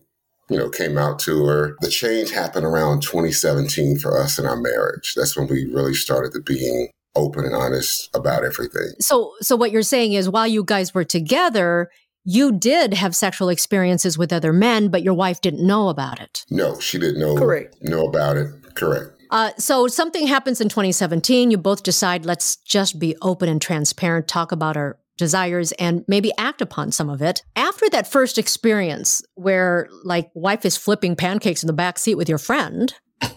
you 0.49 0.57
know 0.57 0.69
came 0.69 0.97
out 0.97 1.17
to 1.19 1.45
her. 1.45 1.75
The 1.81 1.89
change 1.89 2.31
happened 2.31 2.65
around 2.65 3.01
2017 3.01 3.97
for 3.97 4.21
us 4.21 4.37
in 4.37 4.45
our 4.45 4.57
marriage. 4.57 5.13
That's 5.15 5.35
when 5.35 5.47
we 5.47 5.65
really 5.65 5.95
started 5.95 6.33
to 6.33 6.41
being 6.41 6.89
open 7.15 7.45
and 7.45 7.55
honest 7.55 8.09
about 8.15 8.43
everything. 8.43 8.91
So 8.99 9.33
so 9.41 9.55
what 9.55 9.71
you're 9.71 9.81
saying 9.81 10.13
is 10.13 10.29
while 10.29 10.47
you 10.47 10.63
guys 10.63 10.93
were 10.93 11.03
together, 11.03 11.89
you 12.23 12.51
did 12.51 12.93
have 12.93 13.15
sexual 13.15 13.49
experiences 13.49 14.17
with 14.17 14.31
other 14.31 14.53
men, 14.53 14.89
but 14.89 15.03
your 15.03 15.13
wife 15.13 15.41
didn't 15.41 15.65
know 15.65 15.89
about 15.89 16.19
it. 16.19 16.45
No, 16.49 16.79
she 16.79 16.99
didn't 16.99 17.19
know 17.19 17.35
Correct. 17.35 17.75
know 17.81 18.05
about 18.05 18.37
it. 18.37 18.47
Correct. 18.75 19.11
Uh, 19.31 19.51
so 19.57 19.87
something 19.87 20.27
happens 20.27 20.59
in 20.59 20.67
2017. 20.69 21.51
You 21.51 21.57
both 21.57 21.83
decide, 21.83 22.25
let's 22.25 22.57
just 22.57 22.99
be 22.99 23.15
open 23.21 23.47
and 23.47 23.61
transparent, 23.61 24.27
talk 24.27 24.51
about 24.51 24.75
our 24.75 24.99
desires, 25.17 25.71
and 25.73 26.03
maybe 26.07 26.31
act 26.37 26.61
upon 26.61 26.91
some 26.91 27.09
of 27.09 27.21
it. 27.21 27.41
After 27.55 27.89
that 27.89 28.11
first 28.11 28.37
experience, 28.37 29.23
where 29.35 29.87
like 30.03 30.29
wife 30.33 30.65
is 30.65 30.75
flipping 30.75 31.15
pancakes 31.15 31.63
in 31.63 31.67
the 31.67 31.73
back 31.73 31.97
seat 31.97 32.15
with 32.15 32.27
your 32.27 32.37
friend, 32.37 32.93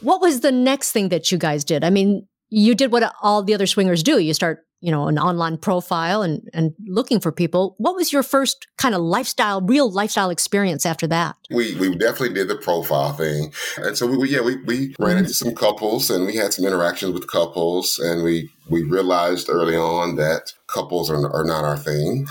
what 0.00 0.20
was 0.20 0.40
the 0.40 0.52
next 0.52 0.90
thing 0.90 1.10
that 1.10 1.30
you 1.30 1.38
guys 1.38 1.64
did? 1.64 1.84
I 1.84 1.90
mean, 1.90 2.26
you 2.48 2.74
did 2.74 2.90
what 2.90 3.12
all 3.22 3.42
the 3.42 3.54
other 3.54 3.66
swingers 3.66 4.02
do. 4.02 4.18
You 4.18 4.34
start, 4.34 4.65
you 4.80 4.90
know, 4.90 5.08
an 5.08 5.18
online 5.18 5.56
profile 5.58 6.22
and 6.22 6.48
and 6.52 6.74
looking 6.86 7.20
for 7.20 7.32
people. 7.32 7.74
What 7.78 7.94
was 7.94 8.12
your 8.12 8.22
first 8.22 8.66
kind 8.76 8.94
of 8.94 9.00
lifestyle, 9.00 9.60
real 9.60 9.90
lifestyle 9.90 10.30
experience 10.30 10.84
after 10.84 11.06
that? 11.08 11.36
We 11.50 11.74
we 11.76 11.94
definitely 11.96 12.34
did 12.34 12.48
the 12.48 12.56
profile 12.56 13.12
thing, 13.12 13.52
and 13.78 13.96
so 13.96 14.06
we, 14.06 14.30
yeah 14.30 14.42
we, 14.42 14.56
we 14.62 14.94
ran 14.98 15.18
into 15.18 15.34
some 15.34 15.54
couples 15.54 16.10
and 16.10 16.26
we 16.26 16.36
had 16.36 16.52
some 16.52 16.64
interactions 16.64 17.12
with 17.12 17.30
couples, 17.30 17.98
and 17.98 18.22
we 18.22 18.50
we 18.68 18.82
realized 18.82 19.48
early 19.48 19.76
on 19.76 20.16
that 20.16 20.52
couples 20.66 21.10
are, 21.10 21.30
are 21.34 21.44
not 21.44 21.64
our 21.64 21.78
thing. 21.78 22.26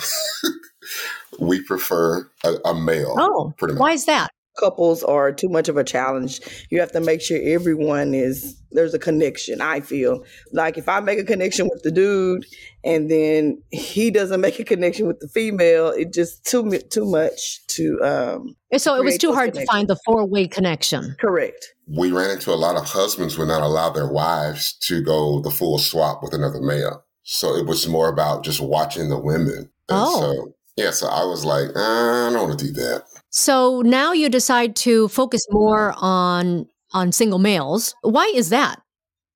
we 1.39 1.61
prefer 1.61 2.29
a, 2.43 2.55
a 2.65 2.73
male. 2.73 3.15
Oh, 3.17 3.53
pretty 3.57 3.73
much. 3.73 3.81
why 3.81 3.91
is 3.91 4.05
that? 4.05 4.29
Couples 4.57 5.03
are 5.03 5.31
too 5.31 5.49
much 5.49 5.67
of 5.69 5.77
a 5.77 5.83
challenge. 5.83 6.39
You 6.69 6.79
have 6.79 6.91
to 6.93 6.99
make 7.01 7.21
sure 7.21 7.39
everyone 7.43 8.13
is 8.13 8.55
there's 8.71 8.93
a 8.93 8.99
connection. 8.99 9.61
I 9.61 9.79
feel 9.79 10.23
like 10.51 10.77
if 10.77 10.89
I 10.89 10.99
make 10.99 11.19
a 11.19 11.23
connection 11.23 11.67
with 11.71 11.81
the 11.83 11.91
dude 11.91 12.45
and 12.83 13.09
then 13.09 13.61
he 13.71 14.11
doesn't 14.11 14.41
make 14.47 14.59
a 14.59 14.63
connection 14.63 15.07
with 15.07 15.19
the 15.19 15.27
female, 15.27 15.89
it 15.89 16.13
just 16.13 16.45
too 16.45 16.63
mu- 16.63 16.79
too 16.79 17.05
much 17.05 17.65
to 17.67 17.99
um 18.03 18.55
And 18.71 18.81
so 18.81 18.95
it 18.95 19.03
was 19.03 19.17
too 19.17 19.27
those 19.27 19.35
hard 19.35 19.53
to 19.55 19.65
find 19.65 19.87
the 19.87 19.97
four 20.05 20.25
way 20.25 20.47
connection. 20.47 21.15
correct. 21.19 21.73
We 21.87 22.11
ran 22.11 22.31
into 22.31 22.51
a 22.51 22.55
lot 22.55 22.77
of 22.77 22.85
husbands 22.85 23.37
would 23.37 23.47
not 23.47 23.61
allow 23.61 23.89
their 23.91 24.07
wives 24.11 24.73
to 24.87 25.01
go 25.03 25.39
the 25.41 25.51
full 25.51 25.77
swap 25.77 26.23
with 26.23 26.33
another 26.33 26.59
male. 26.61 27.03
So 27.23 27.55
it 27.55 27.65
was 27.65 27.87
more 27.87 28.07
about 28.09 28.43
just 28.43 28.59
watching 28.59 29.09
the 29.09 29.19
women. 29.19 29.69
And 29.87 29.99
Oh. 30.01 30.19
so 30.21 30.53
yeah, 30.75 30.91
so 30.91 31.07
I 31.07 31.23
was 31.23 31.45
like, 31.45 31.69
uh, 31.75 31.79
I 31.79 32.29
don't 32.33 32.47
want 32.47 32.59
to 32.59 32.65
do 32.65 32.73
that. 32.73 33.03
So 33.29 33.81
now 33.81 34.13
you 34.13 34.29
decide 34.29 34.75
to 34.77 35.07
focus 35.09 35.45
more 35.49 35.93
on 35.97 36.67
on 36.93 37.11
single 37.11 37.39
males. 37.39 37.93
Why 38.01 38.31
is 38.33 38.49
that? 38.49 38.81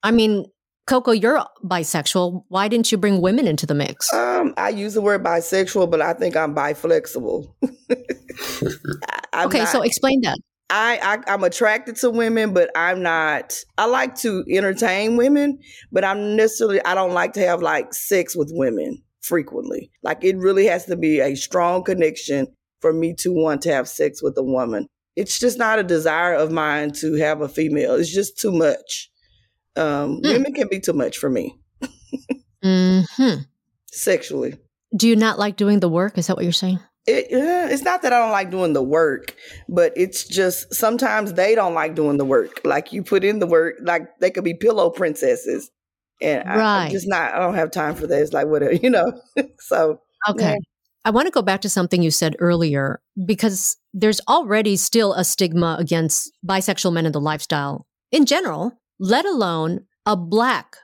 I 0.03 0.11
mean, 0.11 0.45
Coco, 0.87 1.11
you're 1.11 1.43
bisexual. 1.63 2.43
Why 2.47 2.67
didn't 2.67 2.91
you 2.91 2.97
bring 2.97 3.21
women 3.21 3.47
into 3.47 3.65
the 3.65 3.75
mix? 3.75 4.11
Um, 4.13 4.53
I 4.57 4.69
use 4.69 4.93
the 4.93 5.01
word 5.01 5.23
bisexual, 5.23 5.91
but 5.91 6.01
I 6.01 6.13
think 6.13 6.35
I'm 6.35 6.55
biflexible. 6.55 7.53
I- 7.91 9.19
I'm 9.31 9.47
okay, 9.47 9.65
so 9.65 9.81
explain 9.81 10.21
that. 10.21 10.37
I, 10.71 10.99
I 11.01 11.33
I'm 11.33 11.43
attracted 11.43 11.95
to 11.97 12.09
women, 12.09 12.53
but 12.53 12.69
I'm 12.75 13.01
not. 13.01 13.57
I 13.77 13.85
like 13.85 14.15
to 14.17 14.43
entertain 14.49 15.17
women, 15.17 15.59
but 15.91 16.03
I'm 16.03 16.35
necessarily 16.35 16.81
I 16.83 16.95
don't 16.95 17.13
like 17.13 17.33
to 17.33 17.41
have 17.41 17.61
like 17.61 17.93
sex 17.93 18.35
with 18.35 18.51
women 18.53 19.01
frequently. 19.21 19.91
Like 20.03 20.23
it 20.23 20.37
really 20.37 20.65
has 20.65 20.85
to 20.85 20.95
be 20.95 21.19
a 21.19 21.35
strong 21.35 21.83
connection 21.83 22.47
for 22.81 22.93
me 22.93 23.13
to 23.19 23.33
want 23.33 23.61
to 23.63 23.73
have 23.73 23.87
sex 23.87 24.23
with 24.23 24.37
a 24.37 24.43
woman. 24.43 24.87
It's 25.15 25.39
just 25.39 25.57
not 25.57 25.79
a 25.79 25.83
desire 25.83 26.33
of 26.33 26.51
mine 26.51 26.91
to 26.93 27.15
have 27.15 27.41
a 27.41 27.49
female. 27.49 27.95
It's 27.95 28.13
just 28.13 28.39
too 28.39 28.51
much. 28.51 29.09
Um, 29.75 30.19
Hmm. 30.23 30.29
Women 30.29 30.53
can 30.53 30.67
be 30.69 30.79
too 30.79 30.93
much 30.93 31.17
for 31.17 31.29
me 31.29 31.59
mm-hmm. 32.63 33.41
sexually. 33.91 34.57
Do 34.95 35.07
you 35.07 35.15
not 35.15 35.37
like 35.39 35.55
doing 35.55 35.79
the 35.79 35.89
work? 35.89 36.17
Is 36.17 36.27
that 36.27 36.35
what 36.35 36.43
you're 36.43 36.51
saying? 36.51 36.79
It, 37.05 37.27
it's 37.31 37.83
not 37.83 38.01
that 38.01 38.13
I 38.13 38.19
don't 38.19 38.31
like 38.31 38.51
doing 38.51 38.73
the 38.73 38.83
work, 38.83 39.35
but 39.67 39.93
it's 39.95 40.27
just 40.27 40.73
sometimes 40.73 41.33
they 41.33 41.55
don't 41.55 41.73
like 41.73 41.95
doing 41.95 42.17
the 42.17 42.25
work. 42.25 42.61
Like 42.63 42.91
you 42.91 43.03
put 43.03 43.23
in 43.23 43.39
the 43.39 43.47
work, 43.47 43.75
like 43.81 44.07
they 44.19 44.29
could 44.29 44.43
be 44.43 44.53
pillow 44.53 44.89
princesses, 44.89 45.71
and 46.21 46.47
I, 46.47 46.57
Right. 46.57 46.85
I'm 46.85 46.91
just 46.91 47.07
not. 47.07 47.33
I 47.33 47.39
don't 47.39 47.55
have 47.55 47.71
time 47.71 47.95
for 47.95 48.07
that. 48.07 48.21
It's 48.21 48.33
like 48.33 48.47
whatever, 48.47 48.73
you 48.83 48.89
know. 48.89 49.21
so 49.59 50.01
Okay. 50.27 50.51
Yeah. 50.51 50.57
I 51.05 51.11
want 51.11 51.27
to 51.27 51.31
go 51.31 51.41
back 51.41 51.61
to 51.61 51.69
something 51.69 52.03
you 52.03 52.11
said 52.11 52.35
earlier 52.39 53.01
because 53.25 53.77
there's 53.93 54.19
already 54.27 54.75
still 54.75 55.13
a 55.13 55.23
stigma 55.23 55.77
against 55.79 56.31
bisexual 56.45 56.93
men 56.93 57.05
in 57.05 57.13
the 57.13 57.21
lifestyle 57.21 57.87
in 58.11 58.25
general, 58.25 58.73
let 58.99 59.25
alone 59.25 59.85
a 60.05 60.17
black 60.17 60.75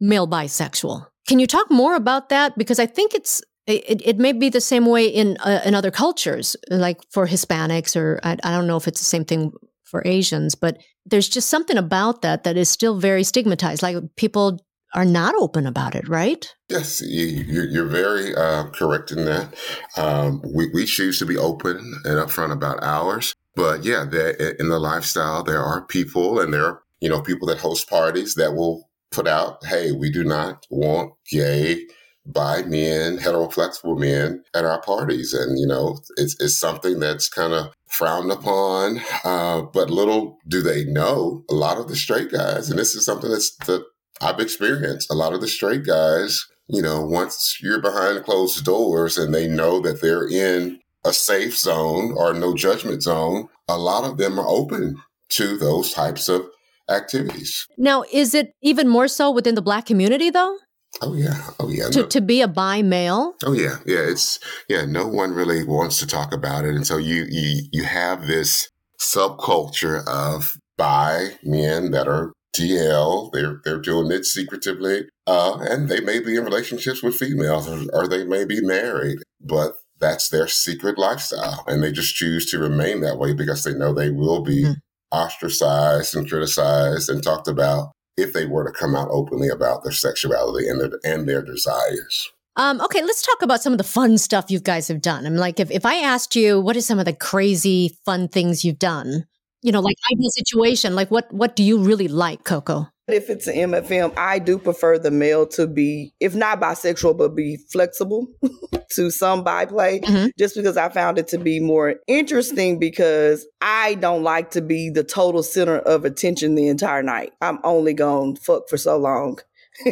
male 0.00 0.28
bisexual. 0.28 1.06
Can 1.26 1.38
you 1.38 1.46
talk 1.46 1.70
more 1.70 1.94
about 1.94 2.28
that? 2.28 2.58
Because 2.58 2.78
I 2.78 2.86
think 2.86 3.14
it's 3.14 3.42
it, 3.66 4.02
it 4.04 4.18
may 4.18 4.32
be 4.32 4.50
the 4.50 4.60
same 4.60 4.84
way 4.84 5.06
in 5.06 5.38
uh, 5.38 5.62
in 5.64 5.74
other 5.74 5.90
cultures, 5.90 6.54
like 6.68 7.00
for 7.10 7.26
Hispanics, 7.26 7.96
or 7.96 8.20
I, 8.22 8.36
I 8.44 8.50
don't 8.50 8.66
know 8.66 8.76
if 8.76 8.86
it's 8.86 9.00
the 9.00 9.06
same 9.06 9.24
thing 9.24 9.52
for 9.84 10.02
Asians, 10.04 10.54
but 10.54 10.78
there's 11.06 11.28
just 11.28 11.48
something 11.48 11.78
about 11.78 12.22
that 12.22 12.44
that 12.44 12.56
is 12.58 12.68
still 12.68 12.98
very 12.98 13.24
stigmatized. 13.24 13.82
Like 13.82 13.96
people 14.16 14.60
are 14.94 15.04
not 15.04 15.34
open 15.34 15.66
about 15.66 15.94
it, 15.94 16.08
right? 16.08 16.54
Yes, 16.68 17.02
you, 17.02 17.62
you're 17.64 17.86
very 17.86 18.34
uh, 18.34 18.64
correct 18.70 19.10
in 19.10 19.24
that. 19.24 19.54
Um, 19.96 20.40
we, 20.54 20.70
we 20.72 20.86
choose 20.86 21.18
to 21.18 21.26
be 21.26 21.36
open 21.36 21.78
and 22.04 22.18
upfront 22.18 22.52
about 22.52 22.82
ours. 22.82 23.34
But 23.56 23.84
yeah, 23.84 24.02
in 24.02 24.68
the 24.68 24.78
lifestyle, 24.80 25.42
there 25.42 25.62
are 25.62 25.84
people 25.86 26.40
and 26.40 26.52
there 26.52 26.64
are, 26.64 26.82
you 27.00 27.08
know, 27.08 27.20
people 27.20 27.48
that 27.48 27.58
host 27.58 27.88
parties 27.88 28.34
that 28.34 28.54
will 28.54 28.88
put 29.10 29.28
out, 29.28 29.64
hey, 29.64 29.92
we 29.92 30.10
do 30.10 30.24
not 30.24 30.66
want 30.70 31.12
gay, 31.30 31.86
bi 32.26 32.62
men, 32.62 33.18
heteroflexible 33.18 33.98
men 33.98 34.42
at 34.54 34.64
our 34.64 34.80
parties. 34.80 35.32
And, 35.32 35.58
you 35.58 35.66
know, 35.66 35.98
it's, 36.16 36.36
it's 36.40 36.58
something 36.58 36.98
that's 36.98 37.28
kind 37.28 37.52
of 37.52 37.72
frowned 37.86 38.32
upon. 38.32 39.00
Uh, 39.22 39.62
but 39.62 39.90
little 39.90 40.38
do 40.48 40.62
they 40.62 40.84
know, 40.84 41.44
a 41.48 41.54
lot 41.54 41.78
of 41.78 41.88
the 41.88 41.96
straight 41.96 42.32
guys, 42.32 42.70
and 42.70 42.78
this 42.78 42.94
is 42.94 43.04
something 43.04 43.30
that's 43.30 43.54
that 43.66 43.84
I've 44.20 44.40
experienced, 44.40 45.10
a 45.10 45.14
lot 45.14 45.32
of 45.32 45.40
the 45.40 45.48
straight 45.48 45.84
guys, 45.84 46.44
you 46.68 46.82
know, 46.82 47.02
once 47.04 47.58
you're 47.60 47.80
behind 47.80 48.24
closed 48.24 48.64
doors 48.64 49.18
and 49.18 49.34
they 49.34 49.46
know 49.46 49.80
that 49.80 50.00
they're 50.00 50.26
in 50.28 50.80
a 51.04 51.12
safe 51.12 51.56
zone 51.56 52.12
or 52.16 52.32
no 52.32 52.54
judgment 52.54 53.02
zone, 53.02 53.48
a 53.68 53.76
lot 53.76 54.04
of 54.04 54.16
them 54.16 54.38
are 54.38 54.46
open 54.48 54.96
to 55.30 55.58
those 55.58 55.92
types 55.92 56.28
of 56.28 56.46
activities. 56.88 57.66
Now, 57.76 58.04
is 58.12 58.34
it 58.34 58.52
even 58.62 58.88
more 58.88 59.08
so 59.08 59.30
within 59.30 59.54
the 59.54 59.62
black 59.62 59.86
community, 59.86 60.30
though, 60.30 60.56
Oh 61.02 61.14
yeah, 61.14 61.50
oh 61.58 61.68
yeah, 61.68 61.88
to, 61.88 62.02
no- 62.02 62.06
to 62.06 62.20
be 62.20 62.40
a 62.40 62.46
bi 62.46 62.80
male? 62.80 63.34
oh 63.44 63.52
yeah, 63.52 63.78
yeah. 63.84 63.98
It's 63.98 64.38
yeah. 64.68 64.84
No 64.84 65.08
one 65.08 65.32
really 65.32 65.64
wants 65.64 65.98
to 65.98 66.06
talk 66.06 66.32
about 66.32 66.64
it, 66.64 66.76
and 66.76 66.86
so 66.86 66.98
you 66.98 67.26
you 67.28 67.62
you 67.72 67.82
have 67.82 68.28
this 68.28 68.68
subculture 69.00 70.06
of 70.06 70.56
bi 70.78 71.30
men 71.42 71.90
that 71.90 72.06
are 72.06 72.32
DL. 72.54 73.32
They're 73.32 73.60
they're 73.64 73.80
doing 73.80 74.10
it 74.10 74.24
secretively, 74.24 75.08
uh, 75.26 75.58
and 75.60 75.88
they 75.88 76.00
may 76.00 76.20
be 76.20 76.36
in 76.36 76.44
relationships 76.44 77.02
with 77.02 77.16
females, 77.16 77.68
or, 77.68 77.84
or 77.92 78.08
they 78.08 78.24
may 78.24 78.44
be 78.44 78.60
married, 78.60 79.18
but 79.40 79.76
that's 80.00 80.28
their 80.28 80.48
secret 80.48 80.98
lifestyle, 80.98 81.64
and 81.66 81.82
they 81.82 81.92
just 81.92 82.14
choose 82.14 82.46
to 82.46 82.58
remain 82.58 83.00
that 83.00 83.18
way 83.18 83.32
because 83.32 83.64
they 83.64 83.74
know 83.74 83.92
they 83.92 84.10
will 84.10 84.42
be 84.42 84.64
mm. 84.64 84.74
ostracized 85.10 86.14
and 86.14 86.28
criticized 86.28 87.08
and 87.08 87.22
talked 87.22 87.48
about 87.48 87.92
if 88.16 88.32
they 88.32 88.46
were 88.46 88.64
to 88.64 88.78
come 88.78 88.94
out 88.94 89.08
openly 89.10 89.48
about 89.48 89.82
their 89.82 89.92
sexuality 89.92 90.68
and 90.68 90.80
their 90.80 90.90
and 91.04 91.28
their 91.28 91.42
desires. 91.42 92.30
Um, 92.56 92.80
okay, 92.80 93.02
let's 93.02 93.22
talk 93.22 93.42
about 93.42 93.62
some 93.62 93.72
of 93.72 93.78
the 93.78 93.84
fun 93.84 94.16
stuff 94.16 94.50
you 94.50 94.60
guys 94.60 94.86
have 94.86 95.00
done. 95.00 95.26
I'm 95.26 95.34
like, 95.34 95.58
if, 95.58 95.72
if 95.72 95.84
I 95.84 95.96
asked 95.96 96.36
you, 96.36 96.60
what 96.60 96.76
are 96.76 96.80
some 96.80 97.00
of 97.00 97.04
the 97.04 97.12
crazy 97.12 97.98
fun 98.04 98.28
things 98.28 98.64
you've 98.64 98.78
done? 98.78 99.26
You 99.64 99.72
know, 99.72 99.80
like 99.80 99.96
ideal 100.12 100.28
situation, 100.28 100.94
like 100.94 101.10
what 101.10 101.32
what 101.32 101.56
do 101.56 101.62
you 101.62 101.78
really 101.78 102.06
like, 102.06 102.44
Coco? 102.44 102.86
If 103.08 103.30
it's 103.30 103.46
an 103.46 103.70
MFM, 103.70 104.12
I 104.16 104.38
do 104.38 104.58
prefer 104.58 104.98
the 104.98 105.10
male 105.10 105.46
to 105.48 105.66
be, 105.66 106.12
if 106.20 106.34
not 106.34 106.60
bisexual, 106.60 107.16
but 107.16 107.34
be 107.34 107.56
flexible 107.72 108.26
to 108.92 109.10
some 109.10 109.42
byplay, 109.42 110.00
mm-hmm. 110.00 110.26
just 110.38 110.54
because 110.54 110.76
I 110.76 110.90
found 110.90 111.18
it 111.18 111.28
to 111.28 111.38
be 111.38 111.60
more 111.60 111.96
interesting 112.06 112.78
because 112.78 113.46
I 113.62 113.94
don't 113.94 114.22
like 114.22 114.50
to 114.50 114.60
be 114.60 114.90
the 114.90 115.02
total 115.02 115.42
center 115.42 115.78
of 115.78 116.04
attention 116.04 116.56
the 116.56 116.68
entire 116.68 117.02
night. 117.02 117.32
I'm 117.40 117.58
only 117.64 117.94
going 117.94 118.36
to 118.36 118.40
fuck 118.42 118.68
for 118.68 118.76
so 118.76 118.98
long. 118.98 119.38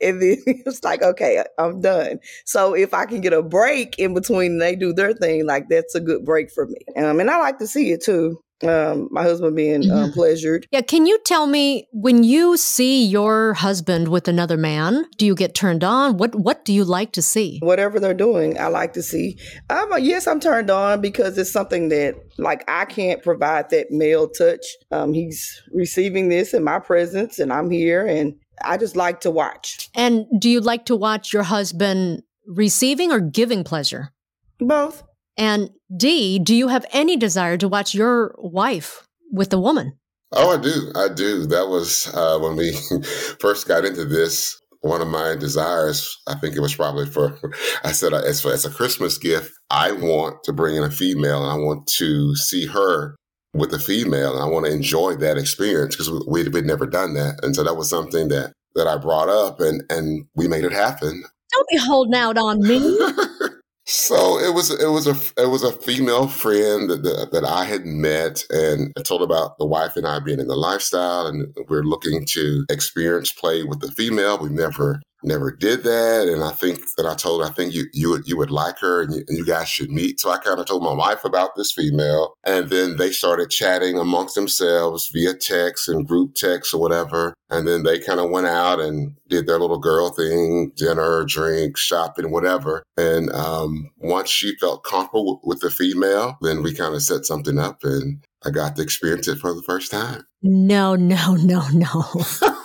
and 0.00 0.22
then 0.22 0.38
it's 0.46 0.82
like, 0.84 1.02
okay, 1.02 1.44
I'm 1.58 1.80
done. 1.80 2.20
So 2.44 2.74
if 2.74 2.94
I 2.94 3.06
can 3.06 3.20
get 3.20 3.32
a 3.32 3.42
break 3.42 3.98
in 3.98 4.14
between 4.14 4.58
they 4.58 4.76
do 4.76 4.92
their 4.92 5.12
thing, 5.12 5.46
like 5.46 5.68
that's 5.68 5.94
a 5.94 6.00
good 6.00 6.24
break 6.24 6.50
for 6.50 6.66
me. 6.66 6.78
Um, 6.96 7.20
and 7.20 7.30
I 7.30 7.38
like 7.38 7.58
to 7.58 7.66
see 7.66 7.92
it 7.92 8.02
too. 8.02 8.40
Um, 8.62 9.08
my 9.10 9.22
husband 9.22 9.56
being 9.56 9.90
um, 9.90 9.98
mm-hmm. 9.98 10.12
pleasured. 10.12 10.66
Yeah. 10.70 10.80
Can 10.80 11.06
you 11.06 11.18
tell 11.26 11.46
me 11.46 11.88
when 11.92 12.22
you 12.22 12.56
see 12.56 13.04
your 13.04 13.54
husband 13.54 14.08
with 14.08 14.28
another 14.28 14.56
man, 14.56 15.06
do 15.18 15.26
you 15.26 15.34
get 15.34 15.54
turned 15.54 15.82
on? 15.82 16.16
What 16.16 16.34
What 16.34 16.64
do 16.64 16.72
you 16.72 16.84
like 16.84 17.12
to 17.12 17.22
see? 17.22 17.58
Whatever 17.62 17.98
they're 17.98 18.14
doing, 18.14 18.58
I 18.58 18.68
like 18.68 18.92
to 18.94 19.02
see. 19.02 19.38
Um, 19.70 19.92
yes, 19.98 20.26
I'm 20.26 20.40
turned 20.40 20.70
on 20.70 21.00
because 21.00 21.36
it's 21.36 21.50
something 21.50 21.88
that 21.88 22.14
like 22.38 22.64
I 22.68 22.84
can't 22.84 23.22
provide 23.22 23.70
that 23.70 23.90
male 23.90 24.28
touch. 24.28 24.64
Um, 24.90 25.12
he's 25.12 25.62
receiving 25.72 26.28
this 26.28 26.54
in 26.54 26.62
my 26.64 26.78
presence, 26.78 27.38
and 27.38 27.52
I'm 27.52 27.70
here, 27.70 28.06
and 28.06 28.34
I 28.62 28.76
just 28.76 28.96
like 28.96 29.20
to 29.22 29.30
watch. 29.30 29.90
And 29.94 30.26
do 30.38 30.48
you 30.48 30.60
like 30.60 30.86
to 30.86 30.96
watch 30.96 31.32
your 31.32 31.42
husband 31.42 32.22
receiving 32.46 33.10
or 33.12 33.20
giving 33.20 33.64
pleasure? 33.64 34.12
Both. 34.58 35.02
And 35.36 35.70
Dee, 35.96 36.38
do 36.38 36.54
you 36.54 36.68
have 36.68 36.86
any 36.92 37.16
desire 37.16 37.56
to 37.58 37.68
watch 37.68 37.94
your 37.94 38.34
wife 38.38 39.06
with 39.32 39.50
the 39.50 39.58
woman? 39.58 39.98
Oh, 40.32 40.56
I 40.56 40.60
do. 40.60 40.92
I 40.96 41.08
do. 41.08 41.46
That 41.46 41.68
was 41.68 42.12
uh, 42.14 42.38
when 42.38 42.56
we 42.56 42.72
first 43.40 43.68
got 43.68 43.84
into 43.84 44.04
this. 44.04 44.60
One 44.80 45.00
of 45.00 45.08
my 45.08 45.34
desires, 45.34 46.14
I 46.26 46.34
think 46.34 46.56
it 46.56 46.60
was 46.60 46.74
probably 46.74 47.06
for, 47.06 47.38
I 47.84 47.92
said, 47.92 48.12
uh, 48.12 48.18
as, 48.18 48.42
for, 48.42 48.52
as 48.52 48.66
a 48.66 48.70
Christmas 48.70 49.16
gift, 49.16 49.50
I 49.70 49.92
want 49.92 50.44
to 50.44 50.52
bring 50.52 50.76
in 50.76 50.82
a 50.82 50.90
female 50.90 51.42
and 51.42 51.50
I 51.50 51.64
want 51.64 51.86
to 51.96 52.34
see 52.36 52.66
her 52.66 53.16
with 53.54 53.72
a 53.72 53.78
female. 53.78 54.34
And 54.34 54.42
I 54.42 54.46
want 54.46 54.66
to 54.66 54.72
enjoy 54.72 55.16
that 55.16 55.38
experience 55.38 55.96
because 55.96 56.10
we, 56.26 56.48
we'd 56.48 56.66
never 56.66 56.86
done 56.86 57.14
that. 57.14 57.40
And 57.42 57.56
so 57.56 57.64
that 57.64 57.76
was 57.76 57.88
something 57.88 58.28
that, 58.28 58.52
that 58.74 58.86
I 58.86 58.98
brought 58.98 59.30
up 59.30 59.60
and, 59.60 59.82
and 59.88 60.26
we 60.34 60.48
made 60.48 60.64
it 60.64 60.72
happen. 60.72 61.24
Don't 61.52 61.68
be 61.70 61.78
holding 61.78 62.14
out 62.14 62.36
on 62.36 62.60
me. 62.60 62.78
So 63.86 64.38
it 64.38 64.54
was 64.54 64.70
it 64.70 64.88
was 64.88 65.06
a 65.06 65.42
it 65.42 65.48
was 65.48 65.62
a 65.62 65.72
female 65.72 66.26
friend 66.26 66.88
that, 66.88 67.02
that, 67.02 67.32
that 67.32 67.44
I 67.44 67.64
had 67.64 67.84
met, 67.84 68.44
and 68.48 68.92
I 68.96 69.02
told 69.02 69.20
about 69.20 69.58
the 69.58 69.66
wife 69.66 69.96
and 69.96 70.06
I 70.06 70.20
being 70.20 70.40
in 70.40 70.48
the 70.48 70.56
lifestyle, 70.56 71.26
and 71.26 71.54
we're 71.68 71.82
looking 71.82 72.24
to 72.30 72.64
experience 72.70 73.30
play 73.30 73.62
with 73.62 73.80
the 73.80 73.92
female. 73.92 74.38
We 74.38 74.48
never 74.48 75.02
never 75.24 75.50
did 75.50 75.82
that. 75.84 76.28
And 76.28 76.42
I 76.44 76.50
think 76.50 76.94
that 76.96 77.06
I 77.06 77.14
told 77.14 77.42
her, 77.42 77.48
I 77.48 77.52
think 77.52 77.74
you 77.74 77.86
you 77.92 78.10
would, 78.10 78.28
you 78.28 78.36
would 78.36 78.50
like 78.50 78.78
her 78.80 79.02
and 79.02 79.14
you, 79.14 79.24
and 79.26 79.38
you 79.38 79.44
guys 79.44 79.68
should 79.68 79.90
meet. 79.90 80.20
So 80.20 80.30
I 80.30 80.38
kind 80.38 80.60
of 80.60 80.66
told 80.66 80.82
my 80.82 80.92
wife 80.92 81.24
about 81.24 81.56
this 81.56 81.72
female. 81.72 82.34
And 82.44 82.70
then 82.70 82.96
they 82.96 83.10
started 83.10 83.50
chatting 83.50 83.98
amongst 83.98 84.34
themselves 84.34 85.08
via 85.08 85.34
text 85.34 85.88
and 85.88 86.06
group 86.06 86.34
text 86.34 86.74
or 86.74 86.80
whatever. 86.80 87.34
And 87.50 87.66
then 87.66 87.82
they 87.82 87.98
kind 87.98 88.20
of 88.20 88.30
went 88.30 88.46
out 88.46 88.80
and 88.80 89.16
did 89.28 89.46
their 89.46 89.58
little 89.58 89.78
girl 89.78 90.10
thing, 90.10 90.72
dinner, 90.76 91.24
drink, 91.24 91.76
shopping, 91.76 92.30
whatever. 92.30 92.82
And 92.96 93.30
um, 93.32 93.90
once 93.98 94.30
she 94.30 94.56
felt 94.56 94.84
comfortable 94.84 95.40
with 95.44 95.60
the 95.60 95.70
female, 95.70 96.36
then 96.40 96.62
we 96.62 96.74
kind 96.74 96.94
of 96.94 97.02
set 97.02 97.24
something 97.24 97.58
up 97.58 97.84
and 97.84 98.24
I 98.44 98.50
got 98.50 98.76
to 98.76 98.82
experience 98.82 99.26
it 99.28 99.38
for 99.38 99.54
the 99.54 99.62
first 99.62 99.90
time. 99.90 100.26
No, 100.42 100.96
no, 100.96 101.34
no, 101.34 101.66
no. 101.68 102.04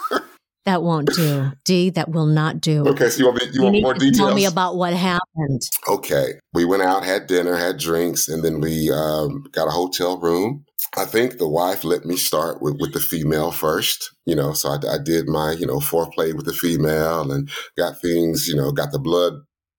That 0.65 0.83
won't 0.83 1.09
do. 1.13 1.51
Dee, 1.65 1.89
that 1.91 2.09
will 2.09 2.25
not 2.25 2.61
do. 2.61 2.87
Okay, 2.87 3.09
so 3.09 3.19
you 3.19 3.25
want, 3.25 3.41
me, 3.41 3.47
you, 3.47 3.53
you 3.53 3.63
want 3.63 3.81
more 3.81 3.93
details? 3.93 4.17
Tell 4.17 4.35
me 4.35 4.45
about 4.45 4.75
what 4.75 4.93
happened. 4.93 5.61
Okay. 5.87 6.33
We 6.53 6.65
went 6.65 6.83
out, 6.83 7.03
had 7.03 7.27
dinner, 7.27 7.55
had 7.55 7.77
drinks, 7.77 8.27
and 8.27 8.43
then 8.43 8.59
we 8.59 8.91
um, 8.91 9.45
got 9.51 9.67
a 9.67 9.71
hotel 9.71 10.19
room. 10.19 10.65
I 10.97 11.05
think 11.05 11.37
the 11.37 11.47
wife 11.47 11.83
let 11.83 12.05
me 12.05 12.15
start 12.17 12.61
with, 12.61 12.77
with 12.79 12.93
the 12.93 12.99
female 12.99 13.51
first, 13.51 14.11
you 14.25 14.35
know, 14.35 14.53
so 14.53 14.69
I, 14.69 14.95
I 14.95 14.97
did 14.97 15.27
my, 15.27 15.51
you 15.51 15.65
know, 15.65 15.79
foreplay 15.79 16.33
with 16.33 16.45
the 16.45 16.53
female 16.53 17.31
and 17.31 17.49
got 17.77 18.01
things, 18.01 18.47
you 18.47 18.55
know, 18.55 18.71
got 18.71 18.91
the 18.91 18.99
blood 18.99 19.33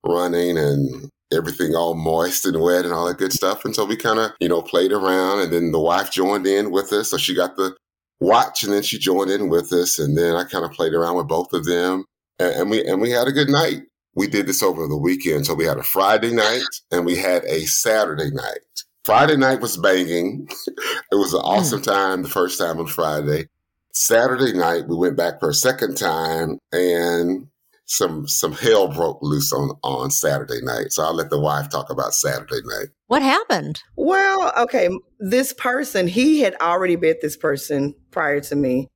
running 0.04 0.56
and 0.58 1.10
everything 1.32 1.74
all 1.74 1.94
moist 1.94 2.44
and 2.44 2.60
wet 2.60 2.84
and 2.84 2.92
all 2.92 3.06
that 3.06 3.18
good 3.18 3.32
stuff. 3.32 3.64
And 3.64 3.74
so 3.74 3.84
we 3.84 3.96
kind 3.96 4.18
of, 4.18 4.32
you 4.40 4.48
know, 4.48 4.62
played 4.62 4.92
around 4.92 5.40
and 5.40 5.52
then 5.52 5.72
the 5.72 5.80
wife 5.80 6.10
joined 6.10 6.46
in 6.46 6.70
with 6.70 6.92
us. 6.92 7.10
So 7.10 7.16
she 7.16 7.34
got 7.34 7.56
the 7.56 7.76
watch, 8.20 8.62
and 8.62 8.72
then 8.72 8.82
she 8.82 8.98
joined 8.98 9.30
in 9.30 9.48
with 9.48 9.72
us, 9.72 9.98
and 9.98 10.16
then 10.16 10.36
I 10.36 10.44
kind 10.44 10.64
of 10.64 10.72
played 10.72 10.94
around 10.94 11.16
with 11.16 11.28
both 11.28 11.52
of 11.52 11.64
them, 11.64 12.04
and, 12.38 12.54
and 12.54 12.70
we 12.70 12.84
and 12.86 13.00
we 13.00 13.10
had 13.10 13.28
a 13.28 13.32
good 13.32 13.48
night. 13.48 13.82
We 14.14 14.26
did 14.26 14.46
this 14.46 14.62
over 14.62 14.86
the 14.86 14.96
weekend, 14.96 15.46
so 15.46 15.54
we 15.54 15.64
had 15.64 15.78
a 15.78 15.84
Friday 15.84 16.32
night 16.32 16.64
and 16.90 17.06
we 17.06 17.16
had 17.16 17.44
a 17.44 17.60
Saturday 17.66 18.30
night. 18.32 18.58
Friday 19.04 19.36
night 19.36 19.60
was 19.60 19.76
banging. 19.76 20.48
it 20.66 21.14
was 21.16 21.32
an 21.32 21.40
hmm. 21.40 21.46
awesome 21.46 21.82
time 21.82 22.22
the 22.22 22.28
first 22.28 22.58
time 22.58 22.78
on 22.78 22.86
Friday. 22.86 23.48
Saturday 23.92 24.52
night 24.52 24.88
we 24.88 24.96
went 24.96 25.16
back 25.16 25.40
for 25.40 25.50
a 25.50 25.54
second 25.54 25.96
time 25.96 26.58
and 26.72 27.46
some 27.90 28.28
some 28.28 28.52
hell 28.52 28.86
broke 28.86 29.18
loose 29.20 29.52
on 29.52 29.70
on 29.82 30.12
Saturday 30.12 30.60
night. 30.62 30.92
So 30.92 31.02
I'll 31.02 31.14
let 31.14 31.28
the 31.28 31.40
wife 31.40 31.68
talk 31.68 31.90
about 31.90 32.14
Saturday 32.14 32.60
night. 32.64 32.88
What 33.08 33.20
happened? 33.20 33.82
Well, 33.96 34.52
okay, 34.56 34.88
this 35.18 35.52
person, 35.52 36.06
he 36.06 36.40
had 36.40 36.54
already 36.60 36.96
met 36.96 37.20
this 37.20 37.36
person 37.36 37.96
prior 38.12 38.40
to 38.42 38.54
me. 38.54 38.86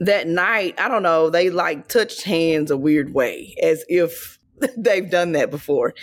That 0.00 0.28
night, 0.28 0.74
I 0.78 0.88
don't 0.88 1.02
know, 1.02 1.30
they 1.30 1.48
like 1.48 1.88
touched 1.88 2.24
hands 2.24 2.70
a 2.70 2.76
weird 2.76 3.14
way 3.14 3.54
as 3.62 3.82
if 3.88 4.38
they've 4.76 5.08
done 5.08 5.32
that 5.32 5.50
before. 5.50 5.94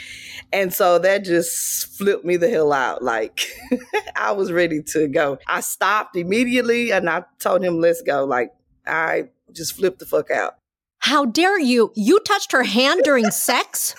And 0.52 0.74
so 0.74 0.98
that 0.98 1.24
just 1.24 1.96
flipped 1.96 2.26
me 2.26 2.38
the 2.38 2.50
hell 2.50 2.74
out. 2.74 3.04
Like 3.04 3.46
I 4.16 4.32
was 4.32 4.52
ready 4.52 4.82
to 4.94 5.08
go. 5.08 5.38
I 5.46 5.60
stopped 5.60 6.16
immediately 6.16 6.92
and 6.92 7.08
I 7.08 7.24
told 7.38 7.64
him, 7.64 7.80
let's 7.80 8.02
go. 8.02 8.26
Like 8.26 8.52
I 8.88 9.30
just 9.52 9.74
flipped 9.74 10.00
the 10.00 10.08
fuck 10.08 10.32
out. 10.32 10.56
How 11.02 11.26
dare 11.26 11.60
you? 11.60 11.92
You 11.96 12.20
touched 12.20 12.52
her 12.52 12.64
hand 12.64 13.02
during 13.04 13.30
sex? 13.32 13.96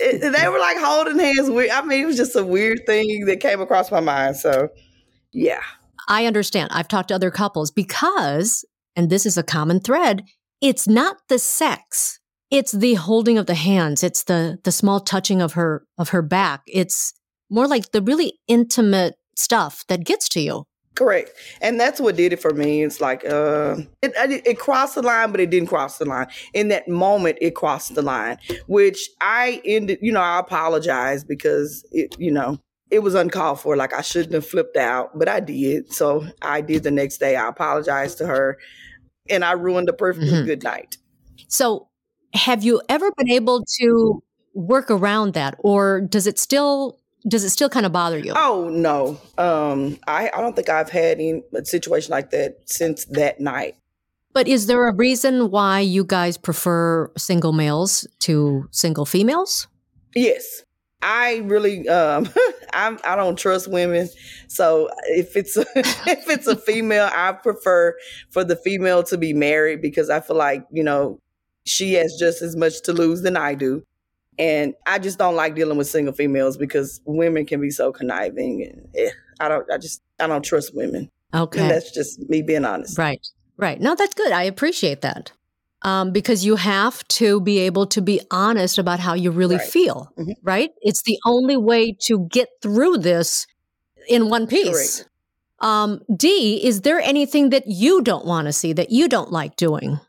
It, 0.00 0.20
they 0.20 0.48
were 0.48 0.58
like 0.58 0.78
holding 0.78 1.18
hands. 1.18 1.48
I 1.48 1.82
mean, 1.82 2.02
it 2.02 2.06
was 2.06 2.16
just 2.16 2.36
a 2.36 2.44
weird 2.44 2.84
thing 2.86 3.24
that 3.26 3.40
came 3.40 3.60
across 3.60 3.90
my 3.90 4.00
mind. 4.00 4.36
So, 4.36 4.68
yeah. 5.32 5.62
I 6.08 6.26
understand. 6.26 6.70
I've 6.72 6.88
talked 6.88 7.08
to 7.08 7.14
other 7.14 7.30
couples 7.30 7.70
because, 7.70 8.64
and 8.96 9.10
this 9.10 9.24
is 9.24 9.38
a 9.38 9.42
common 9.42 9.80
thread, 9.80 10.24
it's 10.60 10.88
not 10.88 11.16
the 11.28 11.38
sex. 11.38 12.20
It's 12.50 12.72
the 12.72 12.94
holding 12.94 13.38
of 13.38 13.46
the 13.46 13.54
hands. 13.54 14.02
It's 14.02 14.24
the 14.24 14.58
the 14.64 14.72
small 14.72 15.00
touching 15.00 15.42
of 15.42 15.54
her 15.54 15.84
of 15.98 16.10
her 16.10 16.22
back. 16.22 16.62
It's 16.66 17.12
more 17.50 17.66
like 17.66 17.92
the 17.92 18.02
really 18.02 18.38
intimate 18.48 19.14
stuff 19.36 19.84
that 19.88 20.04
gets 20.04 20.28
to 20.30 20.40
you. 20.40 20.64
Correct. 20.94 21.32
And 21.60 21.78
that's 21.80 22.00
what 22.00 22.16
did 22.16 22.32
it 22.32 22.40
for 22.40 22.52
me. 22.52 22.84
It's 22.84 23.00
like 23.00 23.24
uh 23.24 23.76
it, 24.02 24.12
it 24.46 24.58
crossed 24.58 24.94
the 24.94 25.02
line, 25.02 25.32
but 25.32 25.40
it 25.40 25.50
didn't 25.50 25.68
cross 25.68 25.98
the 25.98 26.04
line. 26.04 26.28
In 26.52 26.68
that 26.68 26.88
moment, 26.88 27.38
it 27.40 27.56
crossed 27.56 27.94
the 27.94 28.02
line, 28.02 28.38
which 28.66 29.10
I 29.20 29.60
ended, 29.64 29.98
you 30.02 30.12
know, 30.12 30.20
I 30.20 30.38
apologize 30.38 31.24
because 31.24 31.84
it, 31.90 32.14
you 32.18 32.30
know, 32.30 32.58
it 32.90 33.00
was 33.00 33.14
uncalled 33.14 33.60
for. 33.60 33.76
Like 33.76 33.92
I 33.92 34.02
shouldn't 34.02 34.34
have 34.34 34.46
flipped 34.46 34.76
out, 34.76 35.18
but 35.18 35.28
I 35.28 35.40
did. 35.40 35.92
So 35.92 36.26
I 36.42 36.60
did 36.60 36.84
the 36.84 36.92
next 36.92 37.18
day. 37.18 37.34
I 37.34 37.48
apologized 37.48 38.18
to 38.18 38.26
her 38.26 38.58
and 39.28 39.44
I 39.44 39.52
ruined 39.52 39.88
a 39.88 39.92
perfectly 39.92 40.30
mm-hmm. 40.30 40.46
good 40.46 40.62
night. 40.62 40.96
So 41.48 41.88
have 42.34 42.62
you 42.62 42.80
ever 42.88 43.10
been 43.16 43.30
able 43.30 43.64
to 43.80 44.22
work 44.54 44.90
around 44.90 45.34
that 45.34 45.56
or 45.58 46.00
does 46.02 46.28
it 46.28 46.38
still 46.38 47.00
does 47.26 47.44
it 47.44 47.50
still 47.50 47.68
kind 47.68 47.86
of 47.86 47.92
bother 47.92 48.18
you? 48.18 48.32
Oh 48.36 48.68
no, 48.70 49.20
um, 49.38 49.98
I 50.06 50.30
I 50.34 50.40
don't 50.40 50.54
think 50.54 50.68
I've 50.68 50.90
had 50.90 51.18
any 51.18 51.42
a 51.54 51.64
situation 51.64 52.10
like 52.10 52.30
that 52.30 52.58
since 52.66 53.04
that 53.06 53.40
night. 53.40 53.76
But 54.32 54.48
is 54.48 54.66
there 54.66 54.88
a 54.88 54.94
reason 54.94 55.50
why 55.50 55.80
you 55.80 56.04
guys 56.04 56.36
prefer 56.36 57.10
single 57.16 57.52
males 57.52 58.06
to 58.20 58.68
single 58.72 59.06
females? 59.06 59.68
Yes. 60.14 60.62
I 61.02 61.42
really 61.44 61.88
um 61.88 62.28
I'm 62.72 62.98
I 63.04 63.14
don't 63.14 63.38
trust 63.38 63.68
women. 63.68 64.08
So 64.48 64.90
if 65.04 65.36
it's 65.36 65.56
a, 65.56 65.64
if 65.76 66.28
it's 66.28 66.48
a 66.48 66.56
female, 66.56 67.10
I 67.14 67.32
prefer 67.32 67.94
for 68.30 68.42
the 68.42 68.56
female 68.56 69.02
to 69.04 69.16
be 69.16 69.32
married 69.32 69.80
because 69.80 70.10
I 70.10 70.20
feel 70.20 70.36
like, 70.36 70.66
you 70.72 70.82
know, 70.82 71.20
she 71.64 71.94
has 71.94 72.16
just 72.18 72.42
as 72.42 72.56
much 72.56 72.82
to 72.82 72.92
lose 72.92 73.22
than 73.22 73.36
I 73.36 73.54
do. 73.54 73.84
And 74.38 74.74
I 74.86 74.98
just 74.98 75.18
don't 75.18 75.36
like 75.36 75.54
dealing 75.54 75.78
with 75.78 75.86
single 75.86 76.12
females 76.12 76.56
because 76.56 77.00
women 77.04 77.46
can 77.46 77.60
be 77.60 77.70
so 77.70 77.92
conniving 77.92 78.62
and 78.64 78.88
eh, 78.96 79.10
I 79.40 79.48
don't 79.48 79.70
I 79.70 79.78
just 79.78 80.02
I 80.18 80.26
don't 80.26 80.42
trust 80.44 80.74
women. 80.74 81.10
Okay. 81.32 81.60
And 81.60 81.70
that's 81.70 81.90
just 81.92 82.18
me 82.28 82.42
being 82.42 82.64
honest. 82.64 82.98
Right. 82.98 83.26
Right. 83.56 83.80
No, 83.80 83.94
that's 83.94 84.14
good. 84.14 84.32
I 84.32 84.42
appreciate 84.44 85.00
that. 85.02 85.32
Um, 85.82 86.12
because 86.12 86.44
you 86.44 86.56
have 86.56 87.06
to 87.08 87.40
be 87.42 87.58
able 87.58 87.86
to 87.88 88.00
be 88.00 88.20
honest 88.30 88.78
about 88.78 89.00
how 89.00 89.12
you 89.14 89.30
really 89.30 89.56
Right. 89.56 89.68
feel, 89.68 90.10
Mhm. 90.18 90.34
right? 90.42 90.70
It's 90.80 91.02
the 91.02 91.18
only 91.26 91.56
way 91.58 91.94
to 92.06 92.26
get 92.30 92.48
through 92.62 92.98
this 92.98 93.46
in 94.08 94.30
one 94.30 94.46
piece. 94.46 94.96
Correct. 95.00 95.08
Um, 95.60 96.00
Dee, 96.14 96.64
is 96.64 96.80
there 96.82 97.00
anything 97.00 97.50
that 97.50 97.64
you 97.66 98.00
don't 98.02 98.24
want 98.24 98.46
to 98.46 98.52
see 98.52 98.72
that 98.72 98.90
you 98.90 99.08
don't 99.08 99.30
like 99.30 99.56
doing? 99.56 100.00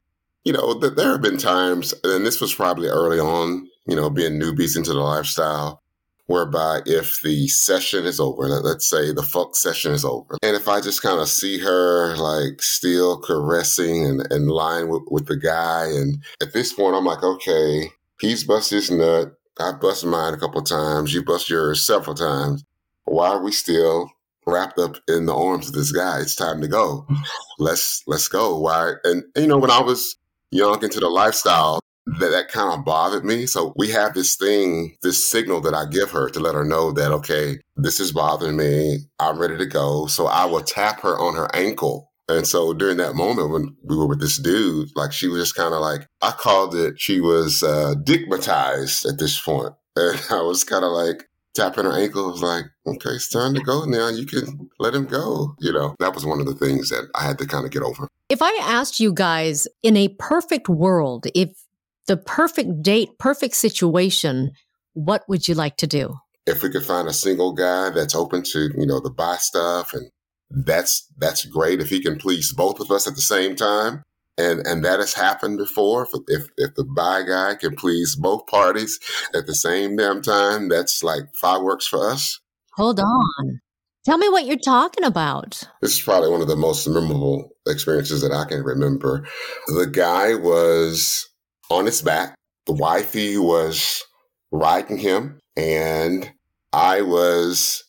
You 0.44 0.54
know, 0.54 0.80
th- 0.80 0.94
there 0.96 1.12
have 1.12 1.22
been 1.22 1.38
times, 1.38 1.94
and 2.04 2.26
this 2.26 2.40
was 2.40 2.54
probably 2.54 2.88
early 2.88 3.20
on, 3.20 3.68
you 3.88 3.96
know, 3.96 4.10
being 4.10 4.40
newbies 4.40 4.76
into 4.78 4.94
the 4.94 5.00
lifestyle, 5.00 5.82
whereby 6.28 6.82
if 6.86 7.22
the 7.24 7.48
session 7.48 8.06
is 8.06 8.20
over, 8.20 8.48
let- 8.48 8.64
let's 8.64 8.90
say 8.90 9.12
the 9.14 9.22
fuck 9.24 9.56
session 9.56 9.92
is 9.94 10.04
over, 10.04 10.38
and 10.42 10.56
if 10.56 10.68
I 10.68 10.82
just 10.82 11.02
kind 11.02 11.20
of 11.20 11.28
see 11.30 11.60
her 11.60 12.16
like 12.18 12.62
still 12.62 13.20
caressing 13.20 14.06
and, 14.06 14.28
and 14.32 14.50
lying 14.50 14.88
with, 14.90 15.04
with 15.12 15.28
the 15.28 15.38
guy, 15.38 15.86
and 15.86 16.24
at 16.42 16.54
this 16.54 16.74
point, 16.74 16.96
I'm 16.96 17.06
like, 17.06 17.24
okay, 17.24 17.92
he's 18.20 18.44
bust 18.44 18.72
his 18.72 18.90
nut. 18.90 19.34
I 19.60 19.72
bust 19.72 20.06
mine 20.06 20.34
a 20.34 20.38
couple 20.38 20.62
times. 20.64 21.14
You 21.14 21.24
bust 21.24 21.50
yours 21.50 21.86
several 21.86 22.16
times. 22.16 22.64
Why 23.06 23.30
are 23.30 23.42
we 23.42 23.52
still 23.54 24.10
wrapped 24.46 24.78
up 24.80 24.98
in 25.08 25.28
the 25.28 25.34
arms 25.36 25.68
of 25.70 25.74
this 25.76 25.92
guy? 25.94 26.20
It's 26.20 26.36
time 26.36 26.60
to 26.62 26.68
go. 26.68 27.06
Hmm. 27.08 27.16
Let's 27.60 28.02
let's 28.08 28.28
go. 28.28 28.60
Why? 28.60 28.94
And, 29.06 29.24
and 29.36 29.44
you 29.44 29.48
know, 29.48 29.58
when 29.58 29.72
I 29.72 29.80
was 29.82 30.18
young 30.52 30.84
into 30.84 31.00
the 31.00 31.08
lifestyle, 31.08 31.80
that 32.06 32.30
that 32.30 32.50
kind 32.50 32.74
of 32.74 32.86
bothered 32.86 33.26
me. 33.26 33.46
So 33.46 33.74
we 33.76 33.90
have 33.90 34.14
this 34.14 34.36
thing, 34.36 34.96
this 35.02 35.30
signal 35.30 35.62
that 35.62 35.74
I 35.74 35.86
give 35.86 36.12
her 36.12 36.30
to 36.30 36.40
let 36.40 36.56
her 36.56 36.66
know 36.66 36.92
that 36.92 37.12
okay, 37.12 37.60
this 37.76 38.00
is 38.00 38.12
bothering 38.12 38.58
me. 38.58 39.00
I'm 39.20 39.40
ready 39.40 39.58
to 39.58 39.66
go. 39.66 40.08
So 40.08 40.28
I 40.28 40.46
will 40.46 40.62
tap 40.62 41.02
her 41.02 41.18
on 41.18 41.36
her 41.36 41.54
ankle. 41.54 42.12
And 42.28 42.48
so 42.48 42.74
during 42.74 42.98
that 42.98 43.16
moment 43.16 43.52
when 43.52 43.76
we 43.84 43.96
were 43.96 44.08
with 44.08 44.20
this 44.20 44.38
dude, 44.38 44.90
like 44.96 45.12
she 45.12 45.28
was 45.28 45.42
just 45.42 45.56
kind 45.56 45.74
of 45.74 45.82
like 45.82 46.08
I 46.22 46.32
called 46.32 46.76
it. 46.76 47.00
She 47.00 47.22
was 47.22 47.62
uh, 47.62 47.96
digmatized 48.04 49.08
at 49.08 49.20
this 49.20 49.40
point, 49.40 49.74
and 49.96 50.20
I 50.30 50.42
was 50.42 50.64
kind 50.64 50.84
of 50.84 50.92
like 50.92 51.28
tapping 51.54 51.86
her 51.86 51.98
ankle. 51.98 52.26
I 52.28 52.32
was 52.32 52.42
like, 52.42 52.66
okay, 52.88 53.12
it's 53.12 53.30
time 53.30 53.54
to 53.54 53.62
go 53.62 53.86
now. 53.86 54.10
You 54.10 54.26
can 54.26 54.70
let 54.80 54.94
him 54.94 55.06
go. 55.06 55.56
You 55.60 55.72
know, 55.72 55.96
that 56.00 56.14
was 56.14 56.26
one 56.26 56.40
of 56.40 56.46
the 56.46 56.56
things 56.56 56.90
that 56.90 57.10
I 57.16 57.24
had 57.24 57.38
to 57.40 57.48
kind 57.48 57.66
of 57.66 57.72
get 57.72 57.84
over. 57.84 58.08
If 58.28 58.42
I 58.42 58.58
asked 58.62 59.00
you 59.00 59.14
guys 59.14 59.68
in 59.84 59.96
a 59.96 60.10
perfect 60.10 60.68
world, 60.68 61.28
if 61.36 61.65
the 62.08 62.18
perfect 62.18 62.82
date, 62.82 63.18
perfect 63.20 63.56
situation, 63.56 64.52
what 64.94 65.24
would 65.28 65.48
you 65.48 65.56
like 65.56 65.78
to 65.78 65.88
do? 65.88 66.16
if 66.48 66.62
we 66.62 66.70
could 66.70 66.86
find 66.86 67.08
a 67.08 67.14
single 67.14 67.54
guy 67.54 67.90
that's 67.90 68.14
open 68.14 68.44
to 68.44 68.70
you 68.78 68.86
know 68.86 69.00
the 69.00 69.10
bi 69.10 69.36
stuff 69.38 69.94
and 69.96 70.12
that's 70.52 71.08
that's 71.18 71.44
great 71.46 71.82
if 71.82 71.90
he 71.90 72.00
can 72.00 72.18
please 72.18 72.54
both 72.54 72.80
of 72.80 72.92
us 72.92 73.08
at 73.08 73.16
the 73.16 73.22
same 73.22 73.56
time 73.56 74.04
and 74.38 74.60
and 74.68 74.86
that 74.86 75.00
has 75.00 75.14
happened 75.16 75.58
before 75.58 76.04
if 76.04 76.14
if, 76.28 76.48
if 76.58 76.76
the 76.76 76.84
bi 76.84 77.24
guy 77.24 77.56
can 77.56 77.76
please 77.76 78.16
both 78.16 78.46
parties 78.46 79.00
at 79.34 79.48
the 79.48 79.56
same 79.56 79.96
damn 79.96 80.22
time 80.22 80.70
that's 80.70 81.04
like 81.04 81.24
fireworks 81.34 81.88
for 81.88 82.08
us 82.12 82.40
Hold 82.76 83.00
on. 83.00 83.62
Tell 84.06 84.18
me 84.20 84.28
what 84.30 84.46
you're 84.46 84.58
talking 84.58 85.04
about. 85.06 85.64
this 85.82 85.94
is 85.98 86.02
probably 86.02 86.30
one 86.30 86.42
of 86.42 86.48
the 86.48 86.56
most 86.56 86.86
memorable 86.88 87.50
experiences 87.68 88.22
that 88.22 88.32
i 88.32 88.46
can 88.46 88.62
remember 88.62 89.26
the 89.66 89.88
guy 89.88 90.36
was 90.36 91.28
on 91.70 91.86
his 91.86 92.02
back 92.02 92.36
the 92.66 92.74
wifey 92.74 93.38
was 93.38 94.04
riding 94.52 94.98
him 94.98 95.40
and 95.58 96.32
i 96.74 97.02
was 97.02 97.84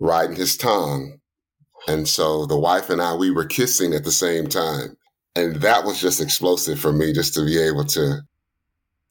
riding 0.00 0.36
his 0.36 0.56
tongue 0.56 1.18
and 1.88 2.08
so 2.08 2.46
the 2.46 2.58
wife 2.58 2.90
and 2.90 3.00
i 3.02 3.14
we 3.14 3.30
were 3.30 3.44
kissing 3.46 3.92
at 3.94 4.04
the 4.04 4.12
same 4.12 4.46
time 4.46 4.96
and 5.34 5.56
that 5.56 5.84
was 5.84 6.00
just 6.00 6.20
explosive 6.20 6.78
for 6.78 6.92
me 6.92 7.12
just 7.12 7.34
to 7.34 7.44
be 7.44 7.58
able 7.58 7.84
to 7.84 8.20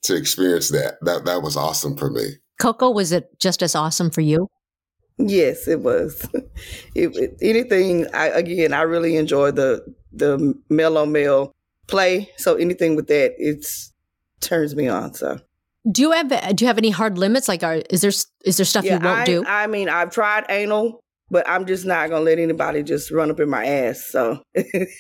to 0.04 0.16
experience 0.16 0.70
that 0.70 0.96
that 1.02 1.26
that 1.26 1.42
was 1.42 1.56
awesome 1.56 1.96
for 1.98 2.10
me 2.10 2.28
Coco, 2.60 2.92
was 2.92 3.12
it 3.12 3.40
just 3.40 3.64
as 3.64 3.74
awesome 3.74 4.12
for 4.12 4.22
you? 4.22 4.48
Yes, 5.18 5.68
it 5.68 5.82
was. 5.82 6.28
It, 6.94 7.10
it- 7.16 7.38
anything. 7.42 8.06
I, 8.14 8.28
again, 8.28 8.72
I 8.72 8.84
really 8.84 9.16
enjoy 9.16 9.50
the 9.50 9.82
the 10.12 10.54
male 10.70 10.98
on 11.00 11.12
male 11.12 11.52
play. 11.88 12.30
So 12.38 12.56
anything 12.56 12.96
with 12.96 13.08
that, 13.08 13.34
it's 13.38 13.92
turns 14.40 14.76
me 14.76 14.88
on. 14.88 15.14
So 15.14 15.40
Do 15.92 16.02
you 16.02 16.12
have 16.12 16.56
do 16.56 16.64
you 16.64 16.68
have 16.68 16.78
any 16.78 16.90
hard 16.92 17.18
limits? 17.18 17.48
Like, 17.48 17.64
are, 17.64 17.82
is 17.90 18.02
there 18.02 18.12
is 18.46 18.58
there 18.58 18.66
stuff 18.66 18.86
you 18.86 19.00
won't 19.00 19.06
I, 19.06 19.26
do? 19.26 19.44
I 19.46 19.68
mean, 19.68 19.90
I've 19.90 20.12
tried 20.12 20.46
anal, 20.50 21.00
but 21.30 21.48
I'm 21.50 21.66
just 21.66 21.86
not 21.86 22.10
gonna 22.10 22.24
let 22.24 22.40
anybody 22.40 22.84
just 22.84 23.12
run 23.12 23.32
up 23.32 23.40
in 23.40 23.50
my 23.50 23.66
ass. 23.66 24.06
So 24.06 24.42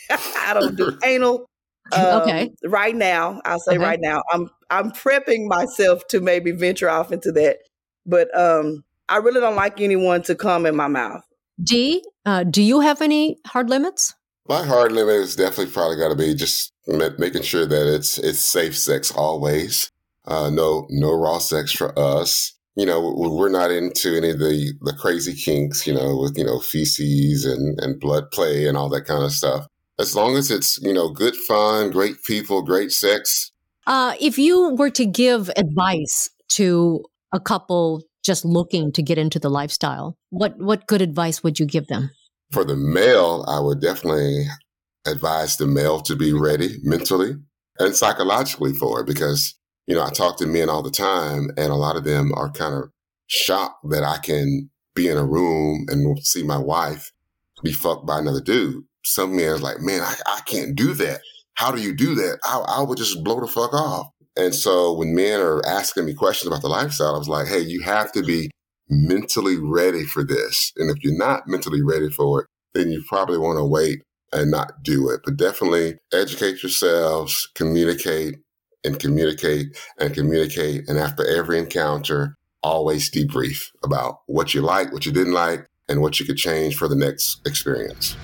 I 0.09 0.53
don't 0.53 0.75
do 0.75 0.97
anal. 1.03 1.45
Um, 1.93 2.21
Okay. 2.21 2.51
Right 2.63 2.95
now, 2.95 3.41
I'll 3.45 3.59
say 3.59 3.73
Okay. 3.75 3.83
right 3.83 3.99
now, 4.01 4.21
I'm 4.31 4.49
I'm 4.69 4.91
prepping 4.91 5.47
myself 5.47 6.07
to 6.09 6.21
maybe 6.21 6.51
venture 6.51 6.89
off 6.89 7.11
into 7.11 7.31
that. 7.33 7.57
But 8.05 8.35
um, 8.37 8.83
I 9.09 9.17
really 9.17 9.41
don't 9.41 9.55
like 9.55 9.79
anyone 9.81 10.23
to 10.23 10.35
come 10.35 10.65
in 10.65 10.75
my 10.75 10.87
mouth. 10.87 11.21
Dee, 11.61 12.03
uh, 12.25 12.43
do 12.43 12.61
you 12.63 12.79
have 12.79 13.01
any 13.01 13.37
hard 13.45 13.69
limits? 13.69 14.15
My 14.47 14.63
hard 14.65 14.91
limit 14.91 15.15
is 15.15 15.35
definitely 15.35 15.71
probably 15.71 15.97
got 15.97 16.09
to 16.09 16.15
be 16.15 16.33
just 16.35 16.73
making 16.87 17.43
sure 17.43 17.65
that 17.65 17.93
it's 17.93 18.17
it's 18.17 18.39
safe 18.39 18.77
sex 18.77 19.11
always. 19.11 19.91
Uh 20.25 20.49
no 20.49 20.85
no 20.89 21.13
raw 21.13 21.39
sex 21.39 21.71
for 21.71 21.97
us. 21.97 22.53
You 22.75 22.85
know 22.85 22.99
we- 23.01 23.29
we're 23.29 23.49
not 23.49 23.71
into 23.71 24.15
any 24.15 24.29
of 24.31 24.39
the 24.39 24.73
the 24.81 24.93
crazy 24.93 25.33
kinks 25.35 25.85
you 25.87 25.93
know 25.93 26.17
with 26.17 26.37
you 26.37 26.43
know 26.45 26.59
feces 26.59 27.45
and 27.45 27.79
and 27.79 27.99
blood 27.99 28.31
play 28.31 28.67
and 28.67 28.77
all 28.77 28.89
that 28.89 29.05
kind 29.05 29.23
of 29.23 29.31
stuff. 29.31 29.65
As 29.99 30.15
long 30.15 30.35
as 30.35 30.49
it's 30.51 30.79
you 30.81 30.93
know 30.93 31.09
good 31.09 31.35
fun 31.35 31.91
great 31.91 32.23
people 32.23 32.61
great 32.61 32.91
sex. 32.91 33.51
Uh, 33.87 34.13
if 34.21 34.37
you 34.37 34.75
were 34.75 34.91
to 34.91 35.05
give 35.05 35.49
advice 35.57 36.29
to 36.49 37.03
a 37.33 37.39
couple 37.39 38.03
just 38.23 38.45
looking 38.45 38.91
to 38.91 39.01
get 39.01 39.17
into 39.17 39.39
the 39.39 39.49
lifestyle, 39.49 40.15
what 40.29 40.53
what 40.59 40.85
good 40.87 41.01
advice 41.01 41.43
would 41.43 41.59
you 41.59 41.65
give 41.65 41.87
them? 41.87 42.11
For 42.51 42.63
the 42.63 42.75
male 42.75 43.45
i 43.47 43.59
would 43.59 43.81
definitely 43.81 44.45
advise 45.07 45.57
the 45.57 45.67
male 45.67 45.99
to 45.99 46.15
be 46.15 46.33
ready 46.33 46.77
mentally 46.83 47.35
and 47.79 47.95
psychologically 47.95 48.73
for 48.73 49.01
it 49.01 49.07
because 49.07 49.55
you 49.87 49.95
know 49.95 50.03
i 50.03 50.09
talk 50.09 50.37
to 50.37 50.45
men 50.45 50.69
all 50.69 50.83
the 50.83 50.91
time 50.91 51.49
and 51.57 51.71
a 51.71 51.75
lot 51.75 51.95
of 51.95 52.03
them 52.03 52.31
are 52.35 52.51
kind 52.51 52.75
of 52.75 52.89
shocked 53.27 53.77
that 53.89 54.03
i 54.03 54.17
can 54.17 54.69
be 54.95 55.07
in 55.07 55.17
a 55.17 55.25
room 55.25 55.85
and 55.89 56.19
see 56.23 56.43
my 56.43 56.57
wife 56.57 57.11
be 57.63 57.71
fucked 57.71 58.05
by 58.05 58.19
another 58.19 58.41
dude. 58.41 58.83
Some 59.03 59.35
men 59.35 59.49
are 59.49 59.57
like 59.57 59.79
man 59.79 60.01
i, 60.01 60.15
I 60.25 60.41
can't 60.45 60.75
do 60.75 60.93
that. 60.95 61.21
How 61.55 61.71
do 61.71 61.81
you 61.81 61.95
do 61.95 62.15
that? 62.15 62.39
I, 62.43 62.59
I 62.59 62.81
would 62.81 62.97
just 62.97 63.23
blow 63.23 63.39
the 63.39 63.47
fuck 63.47 63.73
off. 63.73 64.07
And 64.37 64.55
so 64.55 64.93
when 64.93 65.13
men 65.13 65.39
are 65.39 65.61
asking 65.65 66.05
me 66.05 66.13
questions 66.13 66.47
about 66.47 66.61
the 66.61 66.69
lifestyle 66.69 67.15
i 67.15 67.17
was 67.17 67.27
like 67.27 67.47
hey 67.47 67.59
you 67.59 67.81
have 67.81 68.11
to 68.13 68.23
be 68.23 68.49
mentally 68.91 69.57
ready 69.57 70.03
for 70.03 70.23
this 70.23 70.71
and 70.75 70.91
if 70.91 71.03
you're 71.03 71.17
not 71.17 71.47
mentally 71.47 71.81
ready 71.81 72.09
for 72.09 72.41
it 72.41 72.47
then 72.73 72.91
you 72.91 73.03
probably 73.07 73.37
want 73.37 73.57
to 73.57 73.65
wait 73.65 74.01
and 74.33 74.51
not 74.51 74.83
do 74.83 75.09
it. 75.09 75.21
But 75.23 75.37
definitely 75.37 75.97
educate 76.13 76.63
yourselves, 76.63 77.49
communicate 77.55 78.35
and 78.83 78.99
communicate 78.99 79.77
and 79.99 80.13
communicate. 80.13 80.87
And 80.87 80.97
after 80.97 81.27
every 81.27 81.59
encounter, 81.59 82.37
always 82.63 83.11
debrief 83.11 83.69
about 83.83 84.19
what 84.27 84.53
you 84.53 84.61
like, 84.61 84.91
what 84.91 85.05
you 85.05 85.11
didn't 85.11 85.33
like, 85.33 85.67
and 85.89 86.01
what 86.01 86.19
you 86.19 86.25
could 86.25 86.37
change 86.37 86.75
for 86.75 86.87
the 86.87 86.95
next 86.95 87.45
experience. 87.45 88.15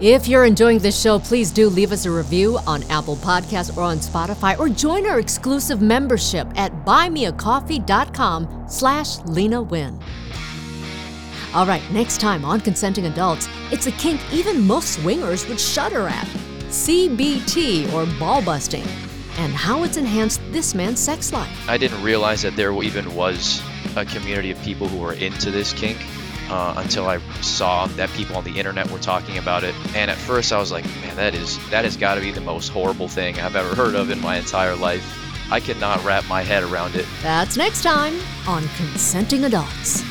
If 0.00 0.28
you're 0.28 0.44
enjoying 0.44 0.78
this 0.78 1.00
show, 1.00 1.18
please 1.18 1.50
do 1.50 1.68
leave 1.68 1.90
us 1.90 2.06
a 2.06 2.10
review 2.12 2.58
on 2.68 2.84
Apple 2.84 3.16
Podcasts 3.16 3.76
or 3.76 3.82
on 3.82 3.96
Spotify, 3.96 4.56
or 4.56 4.68
join 4.68 5.04
our 5.06 5.18
exclusive 5.18 5.82
membership 5.82 6.46
at 6.56 6.72
buymeacoffee.com 6.84 8.66
slash 8.68 9.18
Lena 9.24 9.60
Wynn. 9.60 9.98
All 11.52 11.66
right, 11.66 11.82
next 11.90 12.20
time 12.20 12.44
on 12.44 12.60
Consenting 12.60 13.06
Adults, 13.06 13.48
it's 13.72 13.88
a 13.88 13.92
kink 13.92 14.20
even 14.32 14.64
most 14.64 15.02
swingers 15.02 15.48
would 15.48 15.58
shudder 15.58 16.06
at. 16.06 16.28
CBT, 16.68 17.92
or 17.92 18.06
ball 18.20 18.40
busting, 18.40 18.84
and 19.38 19.52
how 19.52 19.82
it's 19.82 19.96
enhanced 19.96 20.40
this 20.52 20.76
man's 20.76 21.00
sex 21.00 21.32
life. 21.32 21.68
I 21.68 21.76
didn't 21.76 22.04
realize 22.04 22.42
that 22.42 22.54
there 22.54 22.72
even 22.84 23.16
was 23.16 23.60
a 23.96 24.04
community 24.04 24.52
of 24.52 24.62
people 24.62 24.86
who 24.86 24.98
were 24.98 25.14
into 25.14 25.50
this 25.50 25.72
kink 25.72 25.98
uh, 26.50 26.74
until 26.76 27.06
I 27.06 27.18
saw 27.40 27.86
that 27.86 28.10
people 28.10 28.36
on 28.36 28.44
the 28.44 28.58
internet 28.58 28.90
were 28.90 28.98
talking 28.98 29.38
about 29.38 29.64
it. 29.64 29.74
And 29.94 30.10
at 30.10 30.16
first, 30.16 30.52
I 30.52 30.58
was 30.58 30.72
like, 30.72 30.84
"Man, 31.02 31.16
that 31.16 31.34
is 31.34 31.58
that 31.70 31.84
has 31.84 31.96
got 31.96 32.14
to 32.14 32.20
be 32.20 32.30
the 32.30 32.40
most 32.40 32.68
horrible 32.68 33.08
thing 33.08 33.38
I've 33.40 33.56
ever 33.56 33.74
heard 33.74 33.94
of 33.94 34.10
in 34.10 34.20
my 34.20 34.36
entire 34.36 34.76
life." 34.76 35.04
I 35.50 35.60
cannot 35.60 36.04
wrap 36.04 36.28
my 36.28 36.42
head 36.42 36.62
around 36.62 36.94
it. 36.94 37.06
That's 37.22 37.56
next 37.56 37.82
time 37.82 38.18
on 38.46 38.68
Consenting 38.76 39.44
Adults. 39.44 40.02